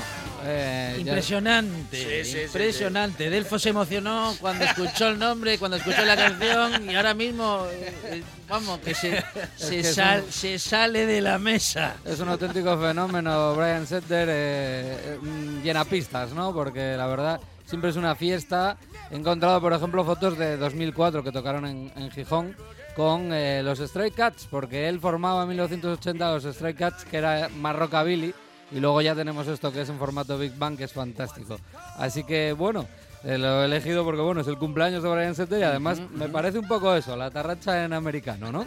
eh, 0.44 0.92
ya- 0.94 1.00
Impresionante, 1.00 1.96
Sí, 2.24 2.24
sí, 2.24 2.38
sí, 2.38 2.44
impresionante. 2.46 3.28
Delfo 3.30 3.58
se 3.58 3.68
emocionó 3.70 4.34
cuando 4.40 4.64
escuchó 4.64 5.08
el 5.08 5.18
nombre, 5.18 5.58
cuando 5.58 5.76
escuchó 5.76 6.04
la 6.04 6.16
canción 6.16 6.88
y 6.88 6.94
ahora 6.96 7.14
mismo, 7.14 7.66
eh, 7.70 7.92
eh, 8.04 8.22
vamos, 8.48 8.78
que 8.80 8.94
se, 8.94 9.22
se, 9.56 9.70
que 9.70 9.80
es 9.80 9.94
sal- 9.94 10.22
un- 10.24 10.32
se 10.32 10.58
sale 10.58 11.04
de 11.06 11.20
la 11.20 11.38
mesa. 11.38 11.96
Es 12.04 12.20
un 12.20 12.28
auténtico 12.28 12.78
fenómeno, 12.78 13.54
Brian 13.54 13.86
Setzer, 13.86 14.28
eh, 14.30 14.96
eh, 15.04 15.18
mm, 15.20 15.62
llena 15.62 15.84
pistas, 15.84 16.30
¿no? 16.30 16.54
Porque 16.54 16.96
la 16.96 17.06
verdad 17.06 17.40
siempre 17.66 17.90
es 17.90 17.96
una 17.96 18.14
fiesta. 18.14 18.76
He 19.10 19.16
encontrado, 19.16 19.60
por 19.60 19.72
ejemplo, 19.72 20.04
fotos 20.04 20.38
de 20.38 20.56
2004 20.56 21.22
que 21.22 21.32
tocaron 21.32 21.66
en, 21.66 21.92
en 21.96 22.10
Gijón 22.10 22.56
con 22.98 23.32
eh, 23.32 23.62
los 23.62 23.78
Stray 23.78 24.10
Cats, 24.10 24.48
porque 24.50 24.88
él 24.88 24.98
formaba 24.98 25.42
en 25.42 25.50
1980 25.50 26.32
los 26.32 26.42
Stray 26.42 26.74
Cats, 26.74 27.04
que 27.04 27.18
era 27.18 27.48
más 27.48 27.76
rockabilly, 27.76 28.34
y 28.72 28.80
luego 28.80 29.00
ya 29.00 29.14
tenemos 29.14 29.46
esto 29.46 29.70
que 29.70 29.82
es 29.82 29.88
en 29.88 30.00
formato 30.00 30.36
Big 30.36 30.58
Bang, 30.58 30.76
que 30.76 30.82
es 30.82 30.92
fantástico. 30.92 31.60
Así 31.96 32.24
que, 32.24 32.52
bueno, 32.54 32.88
eh, 33.22 33.38
lo 33.38 33.62
he 33.62 33.66
elegido 33.66 34.02
porque, 34.02 34.20
bueno, 34.20 34.40
es 34.40 34.48
el 34.48 34.58
cumpleaños 34.58 35.04
de 35.04 35.10
Brian 35.10 35.36
Setzer 35.36 35.60
y 35.60 35.62
además 35.62 36.00
me 36.10 36.28
parece 36.28 36.58
un 36.58 36.66
poco 36.66 36.92
eso, 36.92 37.16
la 37.16 37.30
tarracha 37.30 37.84
en 37.84 37.92
americano, 37.92 38.50
¿no? 38.50 38.64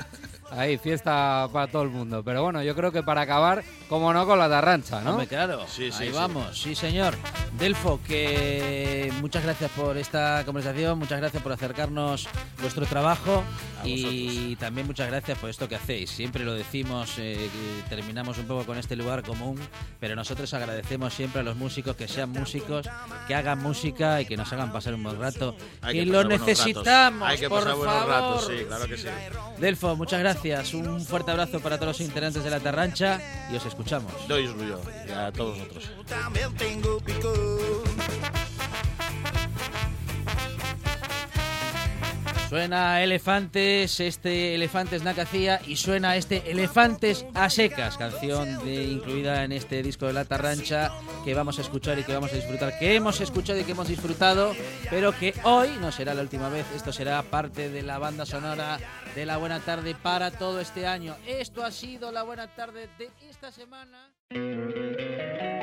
Ahí, 0.52 0.78
fiesta 0.78 1.48
para 1.52 1.68
todo 1.68 1.84
el 1.84 1.90
mundo. 1.90 2.24
Pero 2.24 2.44
bueno, 2.44 2.62
yo 2.62 2.76
creo 2.76 2.92
que 2.92 3.04
para 3.04 3.22
acabar, 3.22 3.64
como 3.88 4.12
no, 4.14 4.26
con 4.26 4.38
la 4.38 4.50
tarrancha, 4.50 5.02
¿no? 5.02 5.12
Hombre, 5.12 5.28
claro, 5.28 5.62
Sí, 5.68 5.92
sí, 5.92 6.04
ahí 6.04 6.10
sí. 6.10 6.16
vamos, 6.16 6.62
sí 6.62 6.76
señor. 6.76 7.16
Delfo, 7.58 8.00
que 8.08 9.12
muchas 9.22 9.44
gracias 9.44 9.72
por 9.72 9.98
esta 9.98 10.44
conversación, 10.46 10.98
muchas 11.00 11.20
gracias 11.20 11.42
por 11.44 11.52
acercarnos 11.52 12.28
vuestro 12.60 12.86
trabajo 12.86 13.44
A 13.82 13.88
y 13.88 14.56
también 14.58 14.88
muchas 14.88 15.08
gracias 15.08 15.38
por 15.38 15.50
esto 15.50 15.68
que 15.70 15.76
hacéis. 15.76 16.10
Siempre 16.10 16.44
lo 16.44 16.54
decimos, 16.54 17.14
eh, 17.18 17.50
terminamos 17.90 18.38
un 18.38 18.46
poco 18.46 18.66
con 18.66 18.78
este 18.78 18.96
lugar 18.96 19.24
común, 19.24 19.60
pero 20.00 20.16
nosotros 20.16 20.54
agradecemos 20.54 21.14
siempre 21.14 21.42
a 21.42 21.44
los 21.44 21.56
músicos 21.56 21.96
que 21.96 22.08
sean 22.08 22.30
músicos, 22.30 22.90
que 23.28 23.36
hagan 23.36 23.60
música 23.62 24.22
y 24.22 24.26
que 24.26 24.36
nos 24.38 24.52
hagan 24.52 24.72
pasar 24.72 24.94
un 24.96 25.04
buen 25.04 25.20
rato. 25.20 25.56
Hay 25.82 25.94
que 25.94 26.00
que 26.00 26.06
lo 26.08 26.24
buenos 26.24 26.42
necesitamos. 26.42 27.30
Hay 27.30 27.38
que 27.38 27.50
por 27.50 27.60
pasar 27.60 27.76
buenos 27.78 27.96
favor. 27.96 28.10
ratos, 28.10 28.48
sí, 28.48 28.66
claro 28.68 28.88
que 28.88 28.98
sí. 28.98 29.08
Delfo, 29.60 29.96
muchas 29.96 30.20
gracias. 30.20 30.41
Un 30.74 31.02
fuerte 31.06 31.30
abrazo 31.30 31.60
para 31.60 31.78
todos 31.78 32.00
los 32.00 32.02
integrantes 32.02 32.44
de 32.44 32.50
la 32.50 32.60
Tarrancha 32.60 33.22
y 33.52 33.56
os 33.56 33.66
escuchamos. 33.66 34.12
Doy 34.28 34.46
yo 34.46 34.56
y 35.08 35.12
a 35.12 35.32
todos 35.32 35.58
nosotros. 35.58 35.92
Suena 42.52 43.02
Elefantes, 43.02 44.02
este 44.02 44.56
Elefantes 44.56 45.04
Nacacía 45.04 45.62
y 45.66 45.78
suena 45.78 46.18
este 46.18 46.52
Elefantes 46.52 47.26
a 47.34 47.50
secas, 47.50 47.98
canción 47.98 48.66
de, 48.66 48.84
incluida 48.84 49.46
en 49.46 49.54
este 49.54 49.82
disco 49.82 50.08
de 50.08 50.12
La 50.12 50.26
Tarrancha 50.26 50.92
que 51.24 51.34
vamos 51.34 51.60
a 51.60 51.62
escuchar 51.62 51.98
y 51.98 52.04
que 52.04 52.14
vamos 52.14 52.34
a 52.34 52.36
disfrutar, 52.36 52.78
que 52.78 52.94
hemos 52.94 53.22
escuchado 53.22 53.58
y 53.58 53.64
que 53.64 53.72
hemos 53.72 53.88
disfrutado, 53.88 54.52
pero 54.90 55.18
que 55.18 55.34
hoy 55.44 55.70
no 55.80 55.94
será 55.94 56.14
la 56.14 56.24
última 56.24 56.50
vez, 56.50 56.66
esto 56.76 56.92
será 56.92 57.24
parte 57.24 57.70
de 57.70 57.84
la 57.84 58.00
banda 58.00 58.26
sonora 58.26 58.80
de 59.16 59.26
la 59.26 59.38
Buena 59.38 59.62
Tarde 59.62 59.96
para 59.96 60.32
todo 60.32 60.60
este 60.60 60.86
año. 60.86 61.16
Esto 61.26 61.64
ha 61.64 61.72
sido 61.72 62.12
la 62.12 62.24
Buena 62.24 62.54
Tarde 62.54 62.90
de 62.98 63.10
esta 63.30 63.50
semana. 63.54 64.12